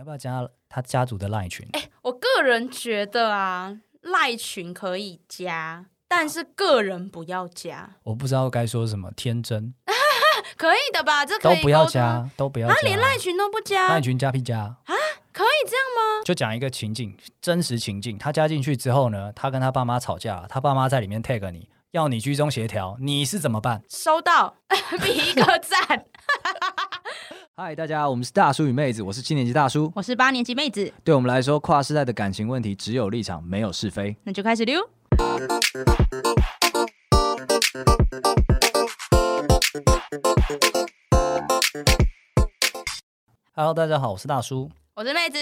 [0.00, 1.68] 要不要加他家族的赖群？
[1.74, 7.96] 哎、欸，我个人觉得啊，赖群可以加，但是个人不要加。
[8.04, 9.74] 我不知道该说什么，天真。
[10.56, 11.26] 可以的吧？
[11.26, 12.74] 这都不要加，都不要加。
[12.74, 14.94] 他连赖群都不加，赖群加屁加啊？
[15.34, 16.24] 可以这样吗？
[16.24, 18.16] 就讲一个情境，真实情境。
[18.16, 23.82] 他加进去之后呢，他跟他爸妈吵架，他爸妈在里面 tag 你，要你居中协调，你是怎么办？
[23.90, 24.56] 收到，
[25.04, 26.06] 比一个赞。
[27.56, 30.90] 嗨，大家，我们是大叔与妹子，我是七年级大叔，我是八年级妹子。
[31.04, 34.16] 对我们来说，跨世代的感情问题只有立场，没有是非。
[34.24, 34.80] 那就开始溜。
[43.54, 45.38] Hello，大家好，我是大叔，我是妹子。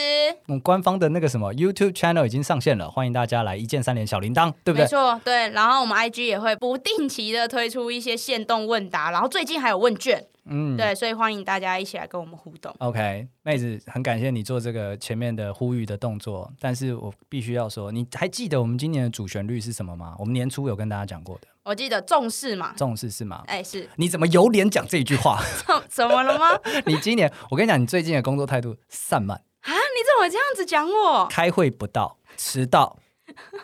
[0.49, 4.83] 嗯，官方的那个什么 YouTube channel 已经上线了，欢迎大家来一键三连小铃铛，对不对？
[4.83, 5.51] 没错，对。
[5.51, 10.27] 然后我们 IG 也会不定期的推出一些限动问答，然后最近还有问卷。
[10.49, 12.75] 嗯，对，所以欢迎大家一起来跟我们互动。
[12.79, 20.17] OK，妹子，很感谢你做这个前面的呼吁的动作，但是我必须要说，你还记得我们今年的主旋律是什么吗？
[20.19, 21.49] 我们年初有跟大家讲过的。
[21.65, 23.45] 我记得重视嘛，重视是吗？
[23.47, 23.87] 哎，是。
[23.97, 25.39] 你怎么有脸讲这句话？
[25.89, 26.59] 怎么了吗？
[26.87, 29.71] 你今年，我跟你讲，你最近的工作态度散漫啊？
[29.71, 31.27] 你怎么这样子讲我？
[31.27, 32.99] 开会不到，迟到，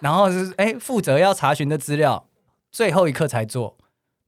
[0.01, 2.29] 然后是哎，负责要查询的资料，
[2.71, 3.79] 最后一刻才做。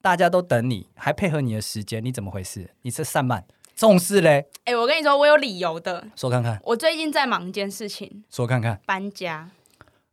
[0.07, 2.71] 大家都等你，还配合你的时间，你怎么回事？
[2.83, 4.47] 你是散漫重视嘞？
[4.59, 6.07] 哎、欸，我跟你说，我有理由的。
[6.15, 6.61] 说看看。
[6.62, 8.23] 我最近在忙一件事情。
[8.31, 8.81] 说看看。
[8.87, 9.51] 搬家。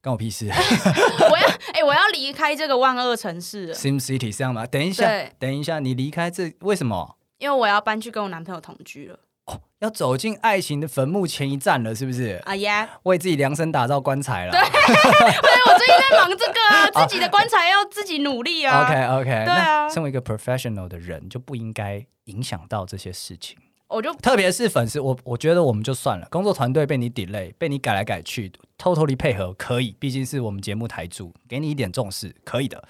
[0.02, 0.50] 关我屁事。
[0.50, 3.76] 我要哎、欸，我要离开这个万恶城市了。
[3.76, 4.66] Sim City 是这样吗？
[4.66, 7.16] 等一下，等一下，你离开这为什么？
[7.38, 9.20] 因为我要搬去跟我男朋友同居了。
[9.46, 12.42] 哦，要走进爱情的坟墓前一站了，是不是？
[12.46, 12.90] 啊呀！
[13.04, 14.52] 为自己量身打造棺材了。
[14.52, 18.84] 对， 对，我最近在忙这个 啊，自己的棺材要自己努力啊。
[18.84, 19.90] OK OK，对啊。
[19.90, 23.58] 身为一个 professional 的人，就不应该影响到这些事情。
[23.90, 32.84] 我就特别是粉丝，我我觉得我们就算了，工作团队被你 delay，被你改来改去，totally 配合可以，毕竟是我们节目台柱，给你一点重视，可以的。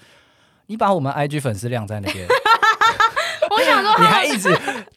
[0.66, 2.26] 你把我们 IG 粉丝晾在那边。
[3.54, 4.52] 我想说，你还一直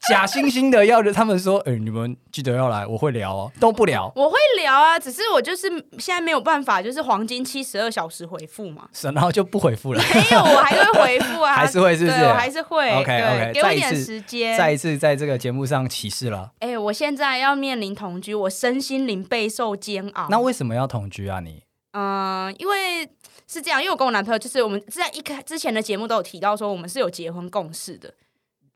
[0.09, 4.11] 假惺惺的要着他们说，哎、欸，你们记得要来，我会聊哦，都不聊。
[4.15, 5.69] 我会聊啊，只是我就是
[5.99, 10.03] 现在没有办法，就是黄金七十二小时回复嘛，是，然后就不回复了。
[10.13, 12.17] 没有，我还会回复啊， 还是会，是不是？
[12.23, 12.89] 我还是会。
[12.91, 16.51] OK OK，给我一点时间，再一次在这个节目上启示了。
[16.59, 20.27] 哎、欸，我现在要面临同居，我身心灵备受煎熬。
[20.29, 21.39] 那为什么要同居啊？
[21.39, 21.63] 你？
[21.91, 23.07] 嗯、呃，因为
[23.47, 28.13] 是这样，因为我跟我男朋友就是我们在一开之前的节目都有提到说，我们是有结婚共识的。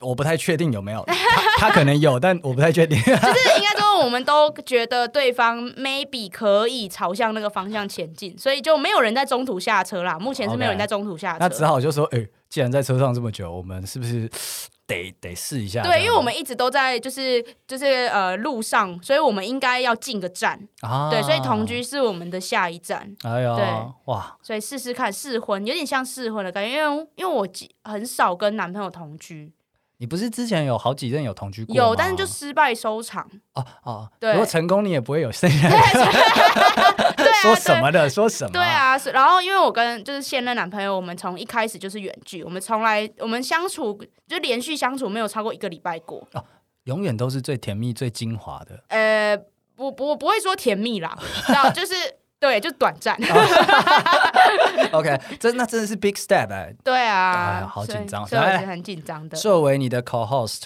[0.02, 2.98] 我不太确定有没有他，他可能有，但我不太确定。
[2.98, 10.18] 就是应该说，我们都觉得对方 maybe 可以朝向那个方向前进，所以就没有人在中途下车啦。
[10.20, 11.38] 目前是没有人在中途下车。
[11.38, 11.40] Okay.
[11.42, 14.30] 那只好就说，哎、欸，既然在车上这么久，我们是不是
[14.88, 15.84] 得得试一下？
[15.84, 21.10] 对，因为我们一直都在就是就是呃路上，所以我们应该要进个站啊。
[21.10, 23.16] 对，所以同居是我们的下一站。
[23.24, 23.66] 哎呦，对
[24.06, 24.36] 哇！
[24.42, 27.48] 所以试试看试婚，有点像试婚的感觉，因为因为我
[27.84, 29.54] 很少跟男朋友同居。
[30.02, 31.78] 你不是之前有好几任有同居过吗？
[31.78, 33.24] 有，但是就失败收场。
[33.54, 34.32] 哦哦，对。
[34.32, 35.78] 如果成功，你也不会有剩下的。
[37.16, 37.42] 对啊。
[37.44, 38.10] 说什么的？
[38.10, 38.52] 说什么？
[38.52, 46.28] 对啊，然后因为我跟就是现任男朋友，我们从一开始就是远距，我们从来我们相处就连续相处没有超过一个礼拜过。
[46.34, 46.44] 哦，
[46.86, 48.84] 永远都是最甜蜜、最精华的。
[48.88, 49.38] 呃，
[49.76, 51.94] 不不，不会说甜蜜啦，知道就是。
[52.42, 53.16] 对，就短暂。
[54.92, 56.74] OK，这那真的是 big step 哎。
[56.84, 59.38] 对啊，哎、好紧张，所以我是很紧张的。
[59.38, 60.64] 作为你的 co-host，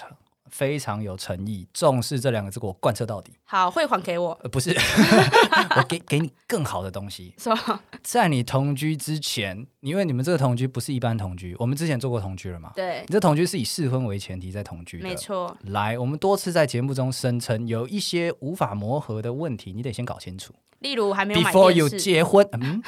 [0.50, 3.32] 非常有诚意，重视这两个字，给我贯彻到底。
[3.44, 4.38] 好，汇款给我。
[4.42, 4.70] 呃、不是，
[5.76, 7.34] 我给给你更好的东西。
[7.38, 7.80] 是吧？
[8.02, 12.72] 在你同居之前，因为你们这个同居不是一般同居，我们之前做过同居了嘛？
[12.74, 13.04] 对。
[13.06, 15.56] 你这同居是以试婚为前提在同居的，没错。
[15.64, 20.52] 来，我们多次在节目中声称，有一些无法磨合的问题，你得先搞清楚。
[20.80, 22.82] 例如还没有 Before you 结婚，嗯，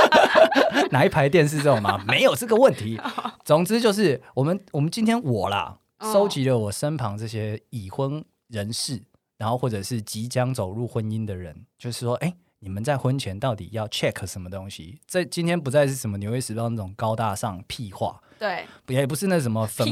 [0.90, 2.02] 哪一排电视这种吗？
[2.08, 2.98] 没有这个问题。
[3.44, 9.02] 总之就是我们我们今天我啦，收集了我身旁这些已婚人士，
[9.36, 15.00] 然后或者是即将走入婚姻的人，就是说，哎，你们在婚前到底要 check 什么东西？
[15.06, 18.20] 这今天不再是什么《纽约时报》那种高大上屁话。
[18.40, 19.86] 对，也不是那什么粉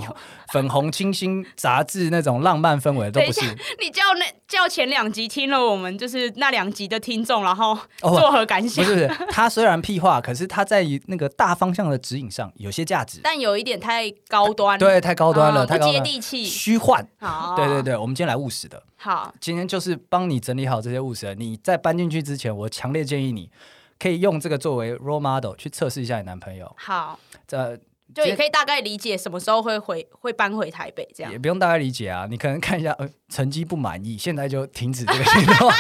[0.55, 3.43] 粉红清新杂志那种浪漫氛围，都不是。
[3.79, 8.83] 你叫那叫前两集听了我们就是那两集的听众，然后作何感想？
[8.83, 17.07] 哦、不是，他虽然屁话，可是他在那个大方向的指引上有些价值，但有一点太高端，对，太高端了，不接地气，虚幻。
[17.21, 18.83] 好，对对对，我们今天来务实的。
[18.97, 21.35] 好，今天就是帮你整理好这些务实的。
[21.35, 23.51] 你在搬进去之前，我强烈建议你
[23.99, 26.75] 可以用这个作为 role model 去测试一下你男朋友。
[26.79, 27.79] 好，这。
[28.15, 31.31] 就也可以大概理解什么时候会回会搬回台北这样。
[31.31, 35.71] 也不用大概理解啊，你可能看一下，呃， 成绩不满意，现在就停止这个行动，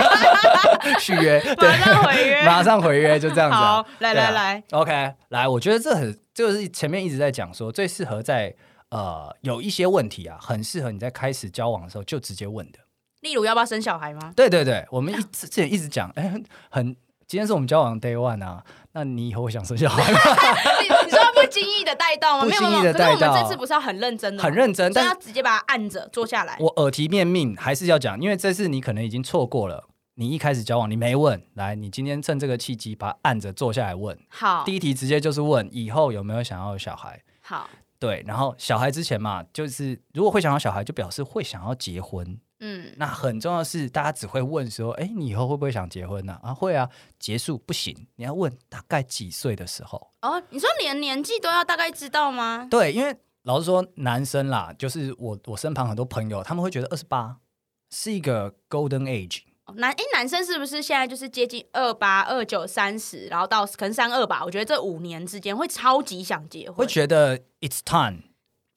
[1.01, 3.77] 续约， 对，马上毁约，马上毁约，就这样子，啊。
[3.77, 8.55] 好，来来来，OK，来，我觉得这很，就是前面一直在讲说，最适合在
[8.91, 12.79] 呃有一些问题啊，很适合你在开始交往的时候就直接问的。
[13.23, 14.33] 例如要不要生小孩吗？
[14.37, 16.35] 对对对，我们一之前一直讲，哎，
[16.71, 16.95] 很。
[17.27, 20.19] 今天是我们交往 day one 啊，那你以后会想生小孩吗？
[20.81, 22.45] 你你说不经意的带动吗？
[22.45, 23.13] 不经意的带到。
[23.15, 26.57] 可是我们这次不是要很认真的，很认真，但要直接把它按着坐下来。
[26.61, 29.89] 我耳提面命还是要讲，因为这次你可能已经错过了。
[30.15, 34.19] 你一开始交往你没问，来，你今天趁这个契机把它按着坐下来问。
[34.29, 37.23] 好，第一题直接就是问以后有没有想要有小孩。
[37.41, 37.71] 好，
[38.01, 42.39] 对，然后小孩之前嘛，就是如果会想要小孩，就表示会想要结婚。
[42.61, 46.33] 嗯，那很重要的是，大家只会问说，哎，你以后会不会想结婚呢？
[46.43, 46.51] 啊？
[46.51, 46.89] 啊，会啊。
[47.19, 50.11] 结束不行，你要问大概几岁的时候。
[50.23, 52.67] 哦，你说连年纪都要大概知道吗？
[52.71, 57.37] 对，因为老实说，男生啦，就是我我身旁很多朋友，他们会觉得二十八
[57.91, 59.43] 是一个 golden age。
[59.75, 64.43] 男哎，男生是不是现在就是接近二八、二九、三十，然后到可能三二吧？
[64.45, 68.23] 我觉得这五年之间会超级想结婚，会觉得 it's time。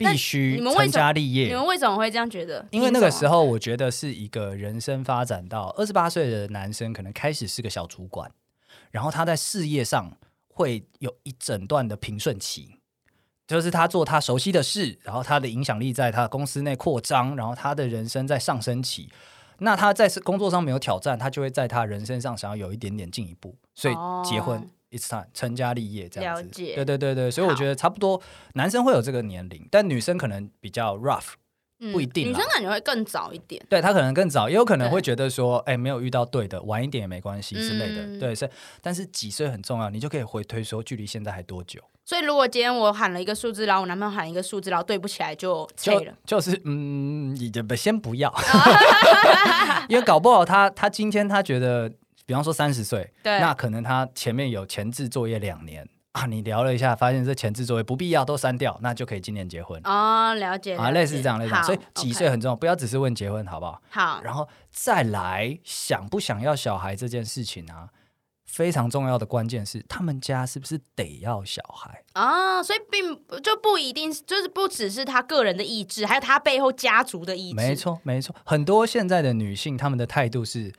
[0.04, 1.48] 必须成家立业。
[1.48, 2.66] 你们为什么会这样觉得？
[2.72, 8.32] 因为那个时候，我觉得是一个人生发展到二十八岁的男生，可能开始是个小主管，
[8.92, 10.18] 然后他在事业上
[10.48, 12.78] 会有一整段的平顺期，
[13.48, 19.10] 就是他做他熟悉的事，然后他的影响力在他的公司内扩张，然后他的人生在上升期。
[19.64, 23.94] 那他在工作上没有挑战，他就会在他人生上想要有一点点进一步，所以
[24.28, 24.68] 结婚。
[24.92, 28.22] It's time 成家立业这样子，对对对对，所以我觉得差不多，
[28.56, 31.30] 男生会有这个年龄，但女生可能比较 rough，
[31.80, 32.28] 嗯，不一定。
[32.28, 38.06] 女生感觉会更早一点，对，她可能更早，也有可能会觉得说，哎，没有遇到对的，晚一点也没关系之类的。
[38.06, 38.50] 嗯、对，是，
[38.82, 41.80] 但是几岁很重要，你就可以回推说，距离现在还多久？
[42.04, 48.30] 所以如果今天我喊了一个数字，然后我男朋友喊一个数字，然后对不起来就脆了，就就是嗯，你就先不要，
[49.88, 51.90] 因为搞不好他他今天他觉得。
[52.32, 60.34] 比方说三十岁，对，那可能他前面有前置作业两年啊，你聊了一下，发现这前置作业不必要，都删掉，那就可以今年结婚哦。
[60.36, 63.82] 了解，啊，类似这样，类似这样，所以几岁很重要，不要只是问结婚，好不好？
[63.90, 67.90] 好，然后再来想不想要小孩这件事情啊，
[68.46, 72.64] 非常重要的关键是他们家是不是得要小孩啊？
[72.64, 77.56] 所以并就不一定，就是不只是他个人的意志，还有他背后家族的意志。
[77.58, 80.72] 没错，没错，很多现在的女性，她们的态度是。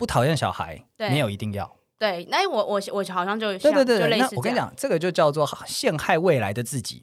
[0.00, 1.70] 不讨厌小孩，没有一定要。
[1.98, 7.02] 对，那我我我好像就对对对，那我跟你讲，这个就叫做陷害未来的自己。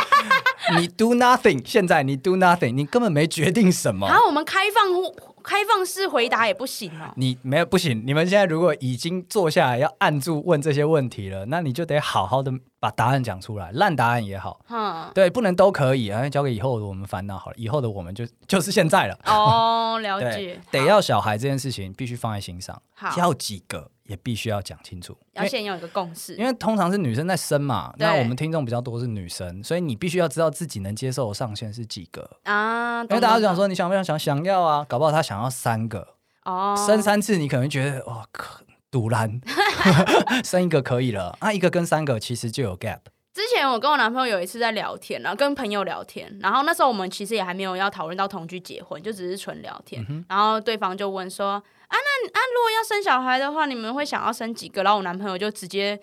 [0.76, 4.06] 你 do nothing，现在你 do nothing，你根本没决定什么。
[4.06, 4.84] 然后我们开放。
[5.40, 7.10] 开放式回答也不行哦。
[7.16, 17.56] 你没有不行，你们现在如果已经坐下来要按住问这些问题了，那你就得好好的把答案讲出来，烂答案也好，嗯，对，不能都可以啊，交给以后的我们烦恼好了。
[17.56, 19.18] 以后的我们就 就是现在了。
[19.26, 20.60] 哦，了 解。
[20.70, 22.80] 得要小孩这件事情必须放在心上，
[23.16, 23.90] 要几个。
[24.08, 26.34] 也必须要讲清楚，要先有一个共识。
[26.36, 33.02] 因为通常是女生在生嘛，那我们听众比较多是女生，所以你必须要知道自己能接受的上限是几个啊。
[33.02, 36.14] 因为大家讲说你想不想想想要啊，搞不好他想要三个
[36.46, 39.40] 哦，生三次你可能觉得哇，可赌烂，
[40.44, 43.00] 生一个可以了，啊，一个跟三个其实就有 gap。
[43.34, 51.62] 之前我跟我男朋友有一次在聊天，然后跟朋友聊天，然后那时候我们其实也还没有要讨论到同居结婚，就只是纯聊天，嗯、然后对方就问说。
[51.88, 54.82] 啊，那啊，如果要生小孩的话，你们会想要生几个？
[54.82, 55.98] 然后我男朋友就直接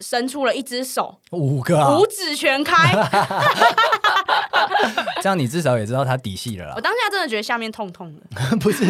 [0.00, 2.92] 伸出了一只手，五个、啊，五指全开。
[5.22, 6.72] 这样你至少也知道他底细了啦。
[6.76, 8.86] 我当下真的觉得下面痛痛的， 不是，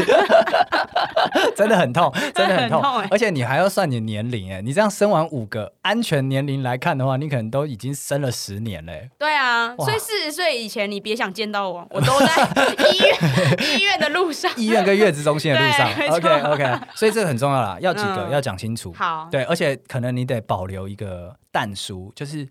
[1.57, 9.11] 真的很痛，真的很痛，很痛欸、而且你还要算你年龄哎，你这样生完五个，安全年龄来看的话，你可能都已经生了十年嘞。
[9.19, 12.27] 对啊，哇所以四十岁以前你别想见到我，我都在
[12.93, 15.91] 医院医院的路上，医院跟月子中心的路上。
[16.11, 18.93] OK OK，所以这个很重要啦，要几个、嗯、要讲清楚。
[18.93, 22.49] 好，对，而且可能你得保留一个淡书，就是。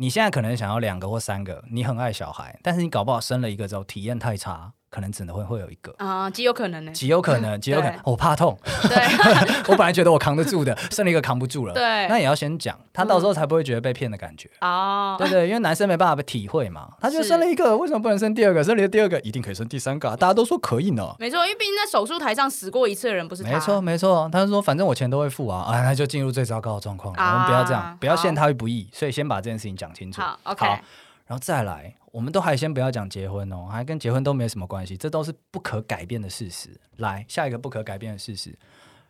[0.00, 4.72] 你现在可能想要两个或三个，你很爱小孩，但是你搞不好生了一个之后体验太差。
[4.90, 8.00] 可能只能会会有一个啊，极有可能呢，极有可能， 极有可能。
[8.04, 8.96] 我怕痛，对，
[9.70, 11.72] 我本来觉得我扛得住的， 生了一个扛不住了。
[11.72, 14.50] 对，那也要先讲，他到时候才不会觉得被骗的感觉。
[14.60, 18.64] 哦，对对，因为男生没办法被体会嘛，他就生了一个，为什么不能生第二个？
[18.64, 21.14] 生了第二个一定可以生第三个，大家都说可以呢。
[21.20, 23.50] 没错，因为毕竟在手术台上死过一次的人不是他。
[23.52, 27.22] 没错没错，他就说反正我钱都会付啊，啊，那就进入最糟糕的状况了。
[27.22, 30.20] 我们不要这样，不要陷他于不义，所以先把这件事情讲清楚。
[30.20, 30.80] 好，OK，然
[31.28, 31.94] 后再来。
[32.12, 36.70] 我们都还先不要讲结婚哦，还跟结婚都没什么关系，这都是不可改变的事实。
[36.96, 38.58] 来，下一个不可改变的事实，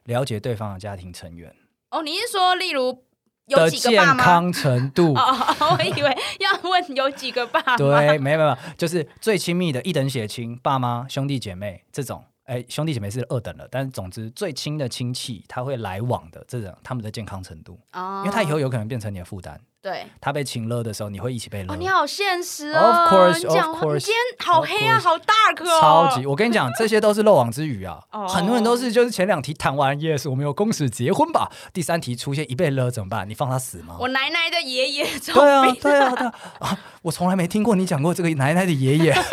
[0.04, 1.54] 了解对方的家庭成员。
[1.90, 3.04] 哦，你是说，例如
[3.47, 4.14] 有几个爸妈？
[4.14, 5.14] 健康程度。
[5.14, 7.76] 哦，我以为要问有几个爸妈。
[7.76, 12.25] 对，没有没有，就是最亲密的一等血亲，爸妈、兄弟姐妹这种。
[12.50, 19.61] 哎，兄弟姐妹是二等的，但是总之最亲的亲戚他会来往的这种他们的健康程度，哦，因为他以后有可能变成你的负担。
[19.80, 21.73] 对，他被情了的时候，你会一起被勒。
[21.73, 22.80] 哦，你好现实哦。
[22.80, 23.95] Of course, of course。
[23.95, 25.80] 你今天好黑啊，好 dark 哦。
[25.80, 27.99] 超级，我跟你讲，这些都是漏网之鱼啊。
[28.28, 31.50] 很多人都是就是前两题谈完，yes，我们有公事结婚吧。
[31.73, 33.26] 第三题出现一被勒怎么办？
[33.26, 33.97] 你放他死吗？
[34.00, 35.07] 我奶奶的爷爷。
[35.33, 36.26] 对啊，对啊，对
[36.59, 36.78] 啊。
[37.02, 39.14] 我从来没听过你讲过这个奶奶的爷爷。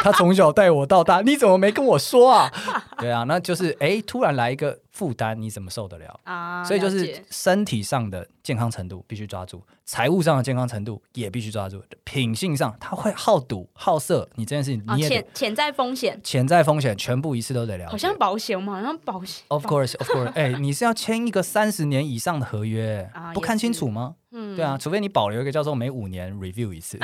[0.02, 2.50] 他从小带我到大，你怎么没跟我说啊？
[2.98, 6.64] 对啊，那就是哎，突然来一个负担，你怎么受得了啊？
[6.64, 17.88] 所以就是身体上的健康程度必须抓住，财务上的健康程度也必须抓住，品性上他会好赌好色，你这件事情你也潜潜在风险，潜在风险全部一次都得了。
[17.88, 19.44] 好像保险嘛，好像保险。
[19.48, 24.16] Of course, of course，哎，你是要签一个三十年以上的合约，不看清楚吗？
[24.32, 26.98] 嗯，对啊，除非你保留一个叫做每五年 review 一次，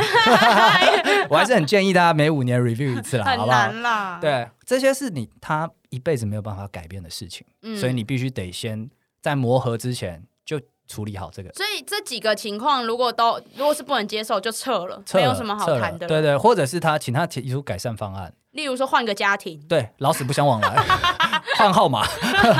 [1.28, 3.59] 我还是很建议大家每五年 review 一次啦，好不好？
[3.66, 4.18] 很难啦。
[4.21, 8.88] 对，这些是你他一辈子没有办法改变的事情，嗯，所以你必须得先
[9.21, 11.52] 在磨合之前就处理好这个。
[11.54, 16.06] 所以这几个情况如果都如果是不能接受就撤了，撤了，没有什么好谈的。
[16.06, 20.76] 对对，或者是他请他提出改善方案，例如说换个家庭，对，老死不相往来。
[21.56, 22.06] 换号码，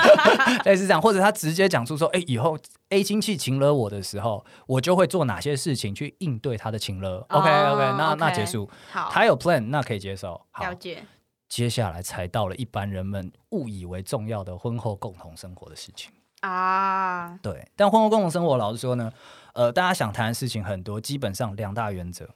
[0.65, 8.69] 类似这样，或者他直接讲出说：“哎，以后 A 亲戚请了我的时候，我就会做哪些事情去应对他的请了。” OK OK，那那结束。
[8.91, 10.41] 好，他有 plan，那可以接受。
[10.61, 11.03] 了解。
[11.49, 16.11] 接下来才到了一般人们误以为重要的婚后共同生活的事情
[16.41, 17.39] 啊。
[17.41, 19.13] 对，但婚后共同生活，老实说呢，
[19.53, 22.31] 呃，大家想谈的事情很多，基本上两大原则：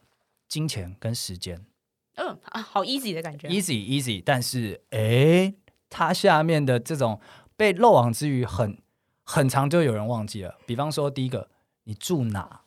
[0.49, 1.65] 金钱跟时间。
[2.15, 3.49] 嗯啊，好 easy 的感觉。
[3.49, 5.55] Easy easy，但是哎。
[5.91, 7.21] 它下面的这种
[7.57, 8.79] 被漏网之鱼很
[9.25, 10.55] 很长就有人忘记了。
[10.65, 11.49] 比方说，第一个，
[11.85, 12.63] 你住哪？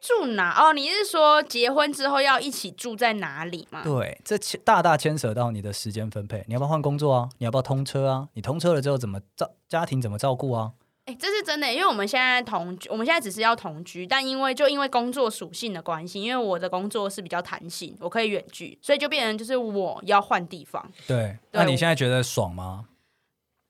[0.00, 0.52] 住哪？
[0.62, 3.82] 哦，你是说结婚之后要一起住在哪里吗？
[3.82, 6.44] 对，这牵大大牵扯到你的时间分配。
[6.46, 7.28] 你要不要换工作啊？
[7.38, 8.28] 你要不要通车啊？
[8.34, 10.72] 你通车了之后怎么照家庭怎么照顾啊？
[11.08, 20.86] 哎，这是真的，因为我们现在同居，我们现在只是要同居，但因为就因为工作属性的关系，因为我的工作是比较弹性，我可以远距，所以就变成就是我要换地方。
[21.06, 22.84] 对，对，那你现在觉得爽吗？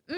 [0.09, 0.17] 嗯，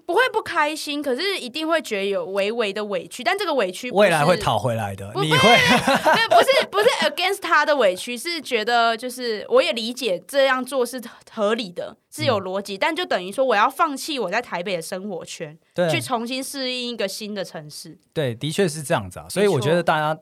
[0.00, 5.10] 不会不开心，可是一定会觉得有微微的委屈，但这个委屈未来会讨回来的。
[5.12, 17.98] 不你会对，不是不是 against 他的委屈，是觉得就是我也理解这样做是合理的，是有逻辑，嗯、但就等于说我要放弃我在台北的生活圈，对去重新适应一个新的城市。
[18.12, 20.18] 对，的确是这样子啊，所以我觉得大家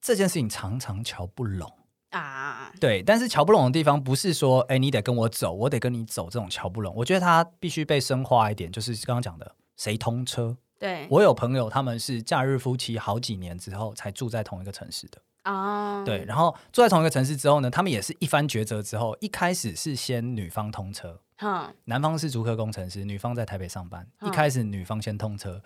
[0.00, 1.70] 这件事情常常瞧不拢。
[2.10, 10.56] 啊，对，但是瞧不拢的地方不是说，哎，你得跟我走，我得跟你走，这种瞧不拢，我觉得它必须被深化一点，就是刚刚讲的，谁通车？
[10.78, 15.18] 对，我有朋友，他们是假日夫妻，好几年之后才住在同一个城市的。
[15.44, 25.60] 哦，对，然后住在同一个城市之后呢，他们也是一番抉择之后，一开始是先女方通车，嗯，男方是竹科工程师，女方在台北上班，一开始女方先通车，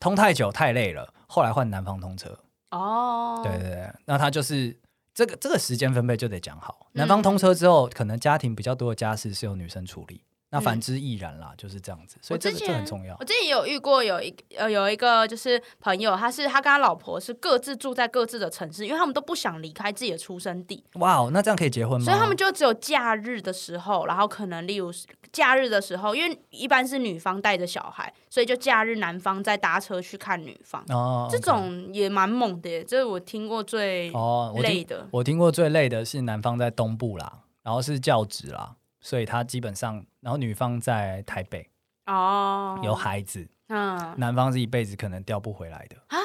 [0.00, 2.38] 通太久太累了，后来换男方通车。
[2.70, 4.78] 哦，对对对，那他就是。
[5.14, 10.22] 这个这个时间分配就得讲好，男方通车之后，嗯、可能家庭比较多的家事是由女生处理。
[10.52, 13.16] 那反之亦然啦，嗯、就是这样子，所以这个这很重要。
[13.18, 20.84] 我之前有遇过有一呃有一个就是朋友，他是他跟他老婆是各自住在各自的城市，因为他们都不想离开自己的出生地。
[20.96, 22.04] 哇哦，那这样可以结婚吗？
[22.04, 24.92] 所以他们就只有假日的时候，然后可能例如
[25.32, 30.84] 假日的时候，因为一般是女方带着小孩，所以就假日男方再搭车去看女方。
[30.90, 35.08] 哦，这种也蛮猛的耶，这是我听过最哦累的。
[35.10, 38.76] 我听过最累的是男方在东部啦，然后是教职啦。
[39.02, 41.68] 所以他基本上，然后女方在台北
[42.06, 46.18] 哦，有孩子，嗯，男方是一辈子可能调不回来的啊。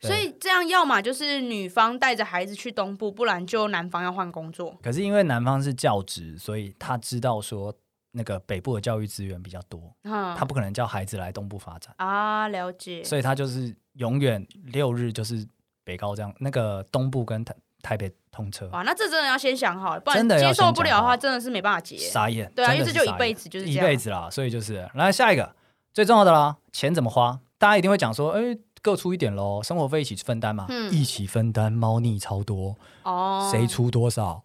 [0.00, 4.76] 所以这样，要么就是女方带着孩子去东部，不然就男方要换工作。
[4.82, 7.72] 可是因为男方是教职，所以他知道说
[8.10, 12.48] 那个北部的教育资源比较多，嗯，他不可能叫孩子来东部发展啊。
[12.48, 13.04] 了解。
[13.04, 15.46] 所以他就是永远六日就是
[15.84, 17.44] 北高这样，那个东部跟
[17.82, 18.14] 台台北。
[18.34, 21.98] 通车哇，那这真的要先想好，不然接受不了的话，真的是没办法结。
[21.98, 25.54] 傻眼，对啊，因为这就一辈子就是一辈子啦，所以就是来下一个
[25.92, 27.38] 最重要的啦，钱怎么花？
[27.58, 28.40] 大家一定会讲说，哎，
[28.80, 34.42] 各出一点喽，生活费一起分担嘛，嗯、一起分担，猫腻超多哦，谁出多少？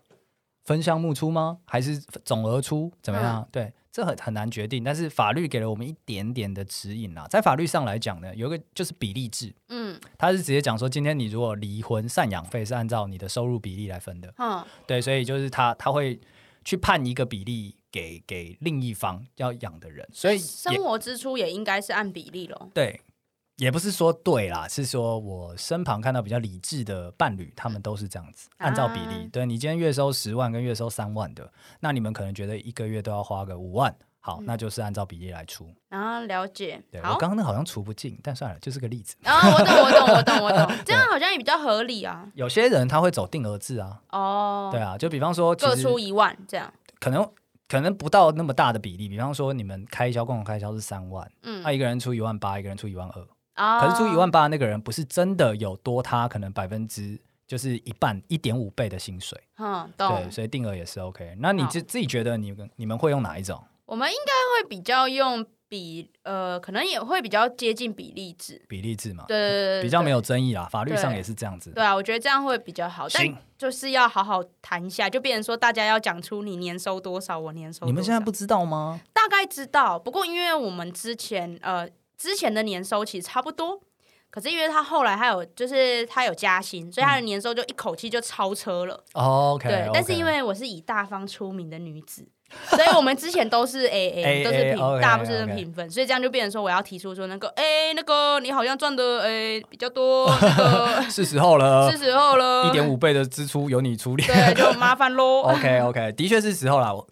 [0.65, 1.59] 分项目出吗？
[1.63, 2.91] 还是总额出？
[3.01, 3.41] 怎么样？
[3.41, 3.73] 嗯、对。
[3.97, 7.25] 这很很难决定，但是法律给了我们一点点的指引啦。
[7.27, 16.19] 在法律上来讲呢，有一个就是比例制，嗯，他是直接讲说，今天你如果离婚，赡养费是按照你的收入比例来分的，嗯，对，所以就是他他会
[16.63, 22.69] 去判一个比例给给另一方要养的人，所以生活支出也应该是按比例咯。
[22.75, 23.01] 对，
[23.57, 29.25] 也不是说对啦，是说我身旁看到比较理智的伴侣，他们都是这样子，按照比例。
[29.25, 33.93] 啊、对，你今天月收十万跟月收三万的，那你们可能觉得一个月都要花个五万。
[34.19, 35.73] 好，那就是按照比例来出。
[35.89, 36.79] 然后了解。
[36.91, 39.15] 对，我刚刚那好像除不尽，但算了，就是个例子。
[39.23, 40.75] 啊，我懂，我懂，我懂，我懂。
[40.85, 42.29] 这样好像也比较合理啊。
[42.35, 44.01] 有些人他会走定额制啊。
[44.11, 44.69] 哦。
[44.71, 46.71] 对啊，就比方说各出一万这样。
[46.99, 47.27] 可能
[47.69, 53.27] 可能不到那么大的比例，比方说你们开销共同开销是三万，嗯，那一个人出一万八，一个人出一万二。
[53.57, 53.79] 哦。
[53.81, 59.37] 可是出一万八那个人不是真的有多他可能百分之就是一半一点五倍的薪水。
[59.57, 60.15] 嗯，懂。
[60.15, 61.35] 对，所以定额也是 OK。
[61.39, 63.61] 那你自自己觉得你们你们会用哪一种？
[63.85, 71.71] 我们应该会比较用比呃，可能也会比较接近比例制，比例制嘛，对，对，对，对，比较没有争议啦，法律上也是这样子。
[71.71, 73.25] 对啊，我觉得这样会比较好，但
[73.57, 77.89] 就是要好好谈一下，就变成说大家要讲出你年收多少，我年收多少。
[77.89, 78.99] 你们现在不知道吗？
[79.13, 81.87] 大概知道，不过因为我们之前呃
[82.17, 83.79] 之前的年收其实差不多，
[84.29, 89.03] 可是因为他后来还有就是他有加薪，所以他的年收就一口气就超车了。
[89.13, 92.27] 哦，OK，对，但是因为我是以大方出名的女子。
[92.69, 100.31] 所以我们之前都是 A A， 都是平，大部分是平分，所以这样就变成说，我要提出说那个，哎，那个你好像赚的哎比较多，
[101.11, 105.41] 是时候了，是时候了，一点五倍的支出由你出力，对，就麻烦喽。
[105.51, 107.05] OK OK，的确是时候了，我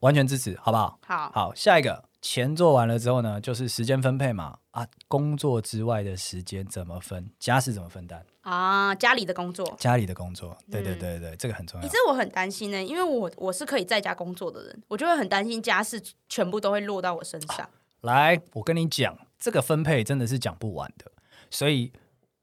[0.00, 0.98] 完全支持，好不好？
[1.06, 2.04] 好，好，下一个。
[2.22, 4.56] 钱做完了之后呢，就是时间分配嘛。
[4.70, 7.30] 啊，工作之外的时间怎么分？
[7.38, 8.24] 家事怎么分担？
[8.40, 11.86] 啊，家里的工作，家里的工作，对对对对，嗯、这个很重要。
[11.86, 17.68] 其实我很担心呢、欸，因为我我是可以在家工作的人，我就会很担心家事全部都会落到我身上。
[18.00, 21.12] 来，我跟你讲，这个分配真的是讲不完的，
[21.50, 21.92] 所以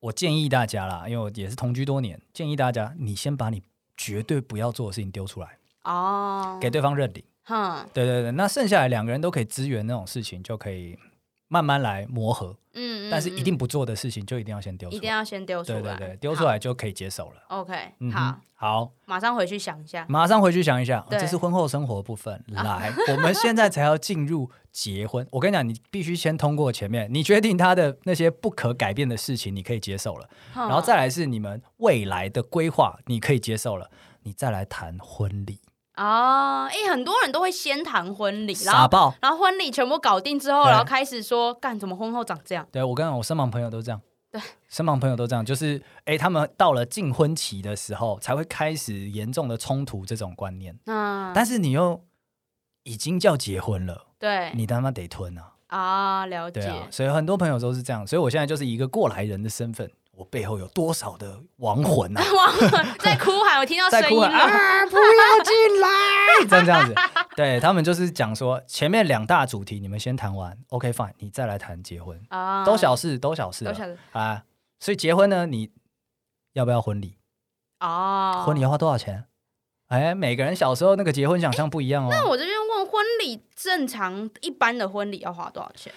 [0.01, 3.63] 我建议大家啦，因为我也是同居多年，建议大家，你先把你
[3.98, 7.24] 绝对不要做的事情丢出来，哦，给对方认领。
[7.50, 10.98] 哼，对对对，那剩下来两个人都可以支援那种事情，就可以
[11.48, 12.56] 慢慢来磨合。
[12.75, 14.98] 嗯，但是一定不做的事情，就一定要先丢出来。
[14.98, 15.82] 一定要先丢出来。
[15.82, 17.41] 对对对，丢出来就可以接受了。
[17.48, 17.74] OK，
[18.13, 20.06] 好，好，马上回去想一下。
[20.08, 22.41] 马上回去想一下，这是婚后生活部分。
[22.50, 25.27] 来， 我们现在才要进入结婚。
[25.32, 30.29] 我跟你讲，你必须先通过前面，你决定他的那些不可改变的事情，你可以接受了。
[30.53, 33.90] 然后再来是你们未来的规划，你可以接受了，
[34.22, 35.59] 你再来谈婚礼。
[36.00, 42.66] 哦，哎、欸，很多人都会先谈婚礼，然后傻爆然后婚礼全部搞定之后，对然后开始说干怎么婚后长这样？
[42.72, 50.74] 对，我跟我身旁朋友都这样，对，身旁朋友都这样，就是哎、欸，他们到了近婚期的时候，才会开始严重的冲突这种观念。
[50.85, 52.01] 嗯，但是你又
[52.83, 55.51] 已经叫结婚了，对，你他妈得吞啊！
[55.68, 56.88] 啊，了解。
[56.90, 59.92] 所以很多朋友都是这样，所以我现在就是一个过来人的身份。
[60.20, 62.22] 我背后有多少的亡魂啊！
[62.36, 64.86] 亡魂 在哭喊，我听到声音了啊！
[64.92, 65.88] 不要进来！
[66.46, 66.94] 这样这样子，
[67.38, 74.44] 对他们就是讲说，前面两大主题你们先谈完，OK fine，你再来谈结婚啊，都小事，都小事，都小事啊。
[74.82, 75.72] 所以结婚呢，你
[76.51, 77.18] 要不要婚礼？
[77.79, 79.24] 哦，婚礼要花多少钱？
[79.88, 82.10] 哎，每个人小时候那个结婚想象不一样哦。
[82.12, 85.94] 那我这边问，婚礼正常一般的婚礼要花多少钱？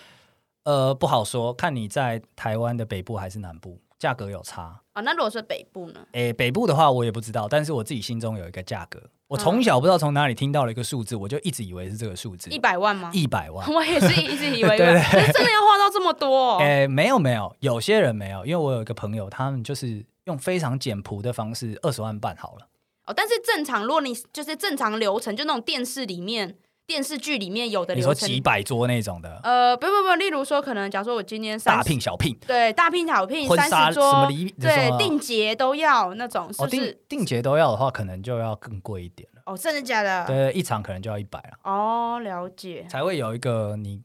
[0.63, 3.81] 呃，不好说，看你在台湾的北部还是南部。
[4.03, 5.03] 价格有差啊、哦？
[5.03, 6.05] 那如果是北部呢？
[6.11, 9.01] 诶，北部的话我也不知道，但是我自己心中有一个价格。
[9.29, 13.13] 我从小不知道从哪里听到了一个数字，我就一直以为是这个数字，一百万吗？
[13.15, 16.59] 一百万，我也是一直以为， 对，对，对，真的要花到这么多？
[16.59, 22.67] 诶，没有没有，有些人没有，因为我有一个朋友，他们就是用非常简朴的方式，二十万办好了。
[23.07, 26.59] 哦，但是正常，如果你就是正常流程，就那种电视里面。
[26.87, 37.01] 电视剧里面有的，你说几百桌那种的，呃，不不不，例如说，可能假如说我今天大聘小聘，对，大聘小聘，三十桌，礼对，定节都要那种，是不是？
[37.09, 39.43] 定节都要的话，可能就要更贵一点了。
[39.47, 40.27] 哦，真的假的？
[40.27, 41.59] 对，一场可能就要一百了。
[41.63, 42.85] 哦，了解。
[42.91, 44.03] 才会有一个你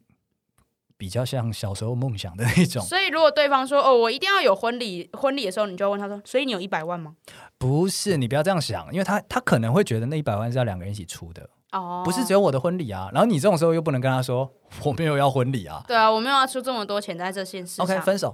[0.97, 2.81] 比较像小时候梦想的那种。
[2.83, 7.15] 所以，如果对方说哦，我一定要有婚礼，婚礼的时候，你就要问他说，所以你有一百万吗？
[7.57, 11.49] 不是，你不要这样想，因为他他可能会觉得那一百万是要两个人一起出的。
[11.71, 14.49] 哦，不是只有我的婚礼啊，然后你这种时候又不能跟他说
[14.83, 15.83] 我没有要婚礼啊。
[15.87, 17.85] 对啊，我没有要出这么多钱在这件事上。
[17.85, 18.33] OK，分手，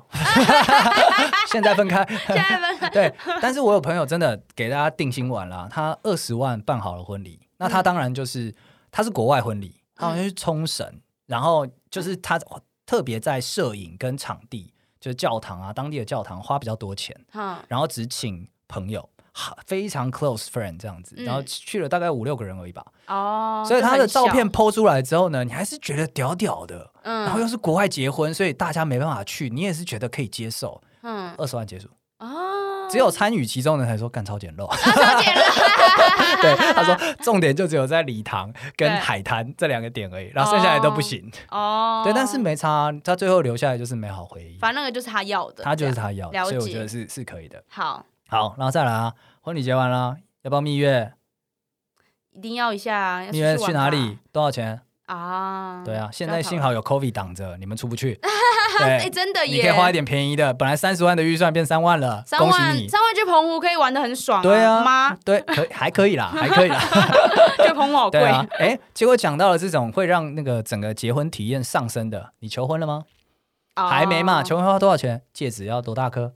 [1.49, 2.89] 现在分开，现在分开。
[2.89, 8.55] 对，但是我有朋友真的给大家定心丸了，他二十万办好了婚礼，那他当然就是、嗯、
[8.91, 12.39] 他是国外婚礼，他好像去冲绳，嗯、然后就是他
[12.85, 19.09] 特别在摄影跟场地，就是教堂啊，当地的教堂花比较多钱，嗯、然后只请朋友。
[19.65, 22.85] 非常 close friend 这样子，然后去了大概五六个人而已吧。
[23.07, 26.91] 哦，所以他的照片 po 出来之后呢，你还是觉得屌屌的。
[27.03, 30.81] 嗯，然后又是国外结婚，所以大家没办法去，你也是觉得可以接受。
[31.01, 31.89] 嗯，二十万结束。
[32.19, 36.39] 哦，只有参与其中的人才说干超简陋，超简陋。
[36.41, 41.29] 对，他说重点就只有在礼堂跟海滩这两个点而已，然后剩下来都不行。
[41.49, 44.57] 哦，对，但是没差，他最后留下来就是美好回忆。
[44.59, 47.61] 反正那个就是他要的，他就是他要的，所以我觉得是是可以的。
[47.67, 51.13] 好，好，然后再来啊，婚礼结完了，要不要蜜月？
[52.31, 53.21] 一定要一下。
[53.31, 54.17] 蜜月去哪里？
[54.31, 54.81] 多少钱？
[55.05, 58.19] 啊，对啊，现在幸好有 COVID 挡着，你们出不去。
[58.81, 59.57] 哎，真的耶！
[59.57, 62.87] 你可以花一点便宜的，本来三十万的预算变三万了，恭喜你！
[62.87, 66.79] 三万去澎湖可以玩的很爽，对啊，妈，对，可还可以啦，还可以啦。
[67.67, 68.43] 去 澎湖好贵啊！
[68.57, 73.03] 哎，结果讲到了这种会让那个整个结婚体验上升的，你求婚了吗？
[73.75, 74.41] 还没嘛？
[74.41, 75.21] 求婚花多少钱？
[75.33, 76.33] 戒指要多大颗？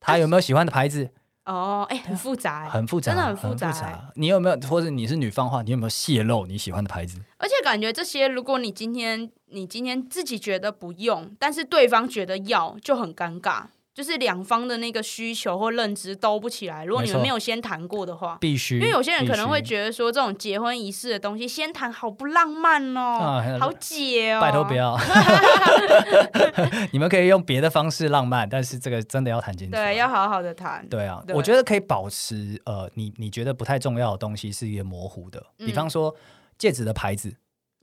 [0.00, 1.10] 他有没有喜欢的牌子？
[1.44, 4.10] 哦，哎，很复杂，很复杂，真的很复杂。
[4.14, 7.18] 你有没有，或者你是女方的话，你有没有泄露你喜欢的牌子？
[7.36, 13.64] 而且感觉这些，如果你今天你今天自己觉得不用，但是对方觉得要，就很尴尬。
[13.94, 16.84] 就是两方的那个需求或认知都不起来。
[16.84, 18.80] 如果你们没有先谈过的话，必须。
[18.80, 24.40] 因为有些人可能会觉得说，这种结婚仪式的东西先谈好不浪漫哦，啊、好解哦。
[24.40, 24.98] 拜托不要
[26.90, 29.76] 你们可以用别的方式浪漫，但是这个真的要谈清楚。
[29.76, 30.84] 对，要好好的谈。
[30.88, 36.12] 对啊，对我觉得可以保持呃，你你觉得不太重要的东西是一个模糊的，比方说
[36.58, 37.32] 戒指的牌子、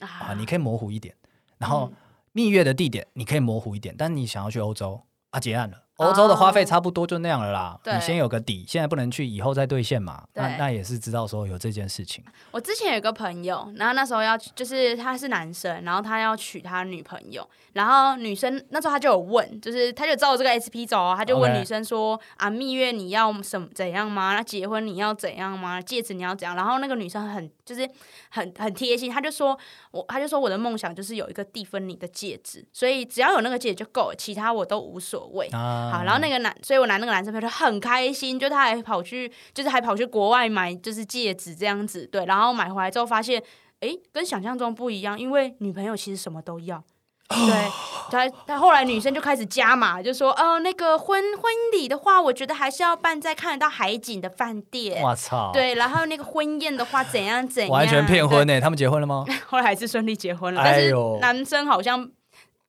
[0.00, 1.14] 嗯、啊，你可以模糊一点，
[1.56, 1.90] 然后
[2.32, 5.78] 蜜月的地点你可以模糊一点，但你想要去欧洲啊，结案了。
[6.02, 10.22] 欧洲的花费差不多就那样了啦，你先有个底，现在不能去，以后再兑现嘛。
[10.34, 12.24] 那那也是知道说有这件事情。
[12.50, 24.34] 我之前有个朋友，然后那时候要就是他是男生，然后他要娶他女朋友，然后女生那时候他就有问，就是他就照这个 SP 走，他就问女生说啊，蜜月你要什么怎样吗？
[24.34, 25.80] 那结婚你要怎样吗？
[25.80, 26.56] 戒指你要怎样？
[26.56, 27.88] 然后那个女生很就是
[28.30, 29.58] 很很贴心，他就说
[29.90, 35.48] 我他就说我的梦想就是有一个蒂芬尼的戒指，所以只要有那个戒指就够了，其他我都无所谓。
[35.92, 43.42] 好，然后那个男，所以我拿那个男生朋友就很开心，就他还跑去，就是还跑去国外买，就是戒指这样子，对，然后买回来之后发现，
[43.80, 46.82] 哎，跟想象中不一样，因为女朋友其实什么都要，
[47.28, 47.70] 对，
[48.10, 58.60] 他他后来女生就开始加码，就说，哦，那个婚婚礼的话，我觉得还是要办在看得到海景的饭店，我操，对，然后那个婚宴的话，怎样怎样，完全骗婚呢？
[58.60, 59.24] 他们结婚了吗？
[59.46, 62.10] 后来还是顺利结婚了，但是男生好像，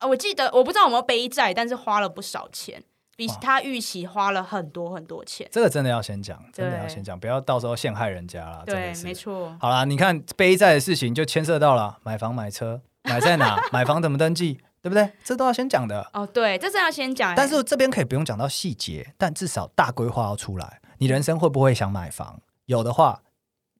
[0.01, 2.83] 我记得我不知道有没有背债，但是花了不少钱。
[3.15, 8.63] 比他预期花了很多很多钱，这个真的要先讲，真的要先讲，不要到时候陷害人家了。
[8.65, 9.55] 对，没错。
[9.59, 15.11] 好啦，你看背债的事情就牵涉到了买房、买车，买在哪，买房怎么登记，对不对？
[15.23, 16.09] 这都要先讲的。
[16.13, 17.35] 哦，对，这是要先讲。
[17.35, 20.81] 但是这边可以不用讲到细节，但至少大规划要出来。
[20.97, 22.41] 你人生会不会想买房？
[22.65, 23.21] 有的话，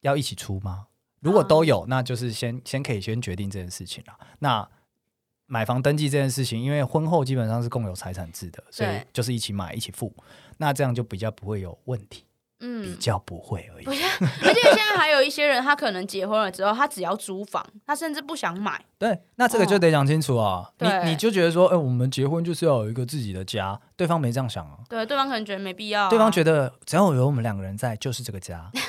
[0.01, 0.87] 要一起出吗？
[1.21, 4.13] 如果都有，那就是先先可以先决定这件事情了。
[4.39, 4.67] 那。
[5.45, 10.13] 买房登记这件事情，因为婚后基本上是共有财产制的，所以就是一起买一起付，
[10.57, 12.25] 那这样就比较不会有问题，
[12.61, 13.85] 嗯，比较不会而已。
[13.85, 18.83] 而且现在还有一些人，他可能结婚了之后，他只要租房，他甚至不想买。
[18.97, 20.71] 对，那这个就得讲清楚啊。
[20.79, 24.79] 哦、你你就觉得说，哎、欸，我们结婚就是要有一个自己的家，对方没这样想啊。
[24.87, 28.71] 对，对方可能觉得没必要、啊，对方觉得只要有我们两个人在，就是这个家。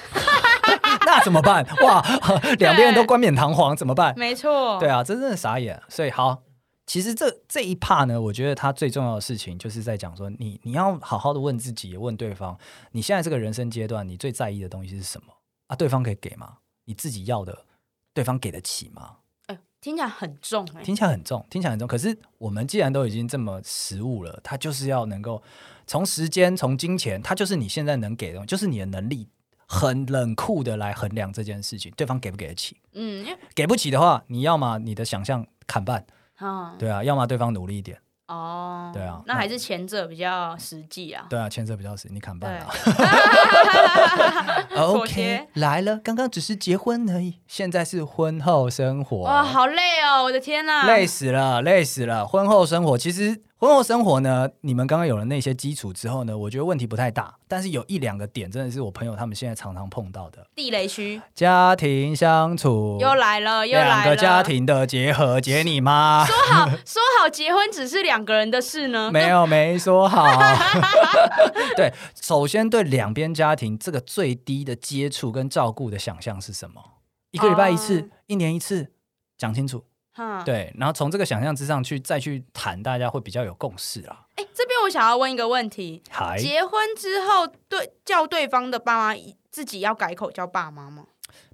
[1.04, 1.64] 那怎么办？
[1.82, 2.02] 哇，
[2.58, 4.14] 两边人都冠冕堂皇，怎么办？
[4.16, 5.82] 没错，对啊，真正的傻眼。
[5.88, 6.42] 所以好。
[6.86, 12.58] 其实这这一 part 呢，我觉得他最重要的事情就是在讲说你，你你要好好的问自己，问对方，
[12.92, 15.32] 你现在这个人生阶段，你最在意的东西是什么
[15.68, 15.74] 啊？
[15.74, 16.58] 对方可以给吗？
[16.84, 17.64] 你自己要的，
[18.12, 19.12] 对方给得起吗？
[19.46, 21.88] 哎，听起来很重哎，听起来很重，听起来很重。
[21.88, 25.42] 可是我们既然都已经这么实务了，他就是要能够
[25.86, 29.26] 从时间、从金钱，他就是你现在能给的，就是你的能力，
[29.66, 32.76] 很冷酷的来衡量这件事情，对方给不给得起？
[32.92, 36.04] 嗯，给不起的话，你要么你的想象砍半。
[36.40, 41.26] 哦，对啊，要么对方努力一点哦，对啊，那还是前者比较实际啊。
[41.30, 42.66] 对啊，前者比较实际，你砍半了。
[44.76, 49.18] OK，来了，刚刚只是结婚而已，现在是婚后生活。
[49.18, 52.26] 哇，好累哦，我的天哪，累死了，累死了。
[52.26, 53.42] 婚后生活其实。
[53.56, 57.34] 婚后生活呢，你们刚刚有了那些基础之后呢，我觉得问题不太大。
[57.46, 61.22] 但是有一两个点，真的是我朋友他们现在常常碰到的地雷区。
[61.34, 63.94] 家庭相处又来了，又来了。
[64.02, 66.26] 两个家庭的结合，结你妈！
[66.26, 69.10] 说好说好结婚只是两个人的事呢？
[69.12, 70.26] 没有，没说好。
[71.76, 76.82] 对，首先对两边家庭这个最低的接触跟照顾的想象是什么？
[77.30, 78.90] 一个礼拜一次，哦、一年一次，
[79.38, 79.84] 讲清楚。
[80.16, 84.26] 嗯，对，然后从这个想象之上去再去谈，大家会比较有共识啦。
[84.36, 86.02] 哎，这边我想要问一个问题：
[86.38, 91.06] 结婚之后，对叫对方的爸妈自己要改口叫爸妈吗？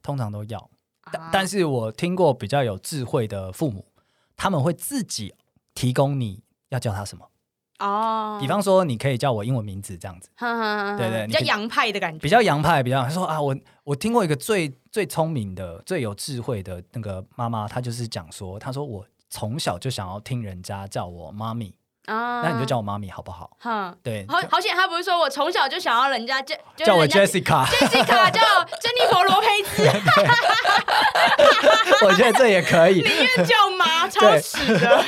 [0.02, 0.70] 通常都要，
[1.32, 3.86] 但是我听过比较有智慧的父母，
[4.36, 5.34] 他们会自己
[5.74, 7.29] 提供你要叫他什么。
[7.80, 21.74] 哦，比方说，你可以叫我英文名字这样子，呵呵呵对对，比较洋派的感觉，比较洋派，比较他说啊，我我听过一个最最聪明的、最有智慧的那个妈妈，她就是讲说，她说我从小就想要听人家叫我妈咪。
[22.10, 23.48] 啊，那你就叫我妈咪好不好？
[23.60, 28.40] 哈，对，好好险，他不是说我从小就想要人家叫叫我 Jessica，Jessica 叫
[28.80, 29.86] 珍妮佛罗佩兹，
[32.04, 35.04] 我觉得这也可以， 宁愿叫妈，超屎的，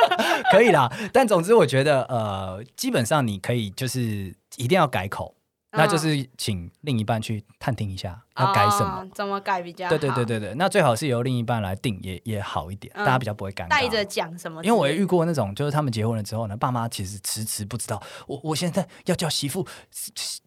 [0.50, 0.90] 可以啦。
[1.12, 5.34] 但总之，我觉得呃，基本上你可以就是一定要改口。
[5.76, 9.90] 那就是请另一半去探听一下要改什么，哦、怎么改比较好？
[9.90, 13.68] 对对对对对，那最好是由另一半来定，也也好一点，嗯、大家比较不会尴尬。
[13.68, 14.64] 带着讲什么？
[14.64, 19.66] 因为我也遇过那种，就是他们结婚了之后呢，爸妈其实迟迟不知道，我我现在要叫媳妇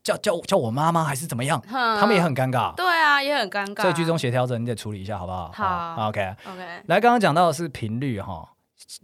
[0.03, 2.73] 叫叫叫我妈妈还是怎么样，嗯、他们也很尴尬。
[2.75, 3.81] 对啊，也很尴尬。
[3.83, 5.51] 所以居中协调者，你得处理一下，好不好？
[5.53, 6.83] 好，好，OK OK。
[6.87, 8.49] 来，刚刚讲到的是频率哈，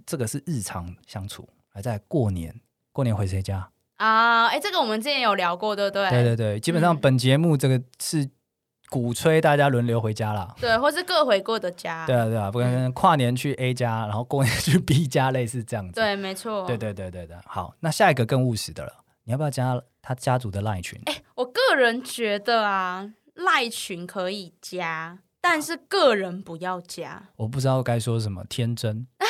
[0.05, 2.53] 这个是日常相处，还在过年，
[2.91, 3.69] 过年回谁家？
[3.97, 6.09] 啊，哎，这个我们之前有聊过，对不对？
[6.09, 8.29] 对对对，基本上本节目这个是
[8.89, 12.05] 鼓吹大家轮流回家啦，对，或是各回各的家。
[12.05, 15.93] 对啊对啊，不可能跨年去 A 家，然后过年去 B 家，类似这样子。
[15.93, 16.65] 对，没错。
[16.67, 18.91] 对对对对对，好，那下一个更务实的了，
[19.23, 21.01] 你要不要加他家族的赖群？
[21.05, 27.29] 哎，我个人觉得啊，赖群可以加，但是个人不要加。
[27.37, 29.07] 我不知道该说什么，天真。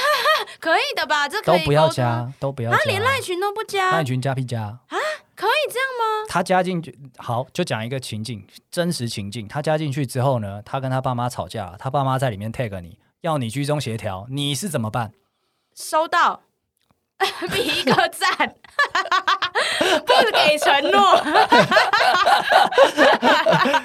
[0.60, 1.28] 可以的吧？
[1.28, 2.78] 这可以都不要加，都不要加。
[2.78, 4.98] 他连赖群都不加，赖群加屁加啊？
[5.36, 6.26] 可以这样吗？
[6.30, 9.48] 他加进去，好，就讲一个情境，真实情境。
[9.48, 15.12] 他加进去之后呢，他跟他爸妈吵架，他爸妈在里面 tag 你，要你居中协调，你是怎么办？
[15.76, 16.44] 收到，
[17.52, 18.56] 比一个赞，
[20.06, 21.22] 不给承诺。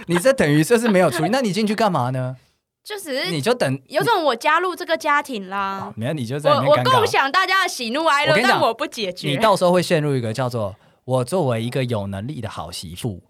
[0.06, 2.36] 你这等于这是没有处理，那你进去干嘛呢？
[2.82, 9.28] 就是你就等有种我加入这个家庭啦，没有你就在我我共享大家的喜怒哀乐，但我不解决。
[9.28, 13.22] 你到时候会陷入一个叫做我作为一个有能力的好媳妇，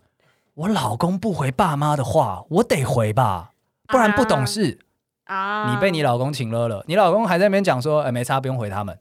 [0.55, 3.51] 我老公不回爸妈的话，我得回吧，
[3.89, 4.79] 不然不懂事
[5.25, 5.75] 啊。
[5.75, 8.97] 你被你老公请了了，你老公还在那边讲说，哎，没差，不用回他们，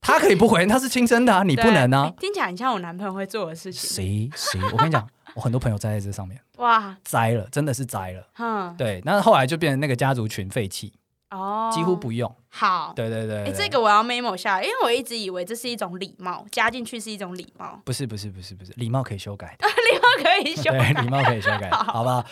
[0.00, 2.12] 他可以不回，他是亲生的，你不能啊。
[2.20, 3.90] 听起来很像我男朋友会做的事情。
[3.90, 4.60] 谁谁？
[4.72, 5.08] 我跟你讲。
[5.34, 8.26] 我很多朋友栽在这上面，哇，栽了，真的是栽了。
[8.38, 10.92] 嗯，对，那后来就变成那个家族群废弃，
[11.30, 12.32] 哦，几乎不用。
[12.48, 17.80] 好，对对对，哎，这个我要 memo 下来，因为我一直以为这是一种礼貌，加进去是一种礼貌。
[17.84, 22.24] 不是不是不是不是，礼貌可以修改的， 礼貌可以修改，礼貌可以修改， 好不好？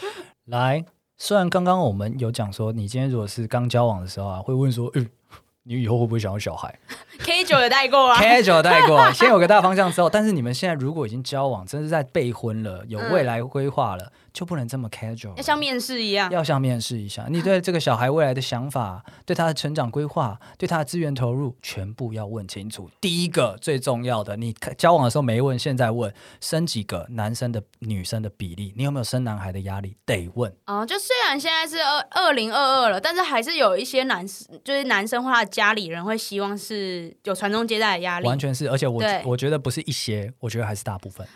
[0.47, 0.85] 来，
[1.17, 5.09] 虽然刚刚我们有讲说，你今天如果是刚交往的时候啊，会问说，嗯。
[5.64, 6.77] 你以后会不会想要小孩？
[7.20, 14.11] K 九有带过啊，K 九带过， 先有个大方向之后，但是你们现在如果已经交往，真的是在备婚了，有未来规划了。
[14.33, 17.27] 嗯就不能这么 casual，要像面试一样，要像面试一下。
[17.29, 22.90] 你对这个小孩未来的想法，对他的成长规划，对他的资源投入，全部要问清楚。
[23.01, 29.97] 第一个最重要的，你交往的时候没问，现在问，生几个男生的、女生的比例，你有没有生男孩的压力？
[30.07, 30.51] 得问。
[30.66, 38.27] 哦，就虽然现在是二二零二二了，但是还是有一些男生，就是男生或他的家里人会希望是有传宗接代的压力。
[38.27, 41.27] 完全是，而且我我觉得不是一些，我觉得还是大部分。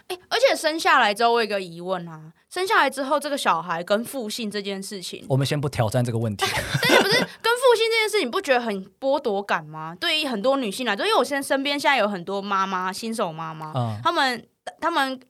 [0.56, 2.32] 生下来之后，我有一个疑问啊。
[2.48, 6.46] 生下来之后，这个小孩跟父姓这件事情，我们先不挑战这个问题。
[6.80, 9.94] 但是不是跟父姓这件事情，你不觉得很剥夺感吗？
[10.00, 14.48] 对于很多女性来说，因为我现在身边现在有很多妈妈，新手妈妈，嗯，他们
[14.80, 15.20] 他们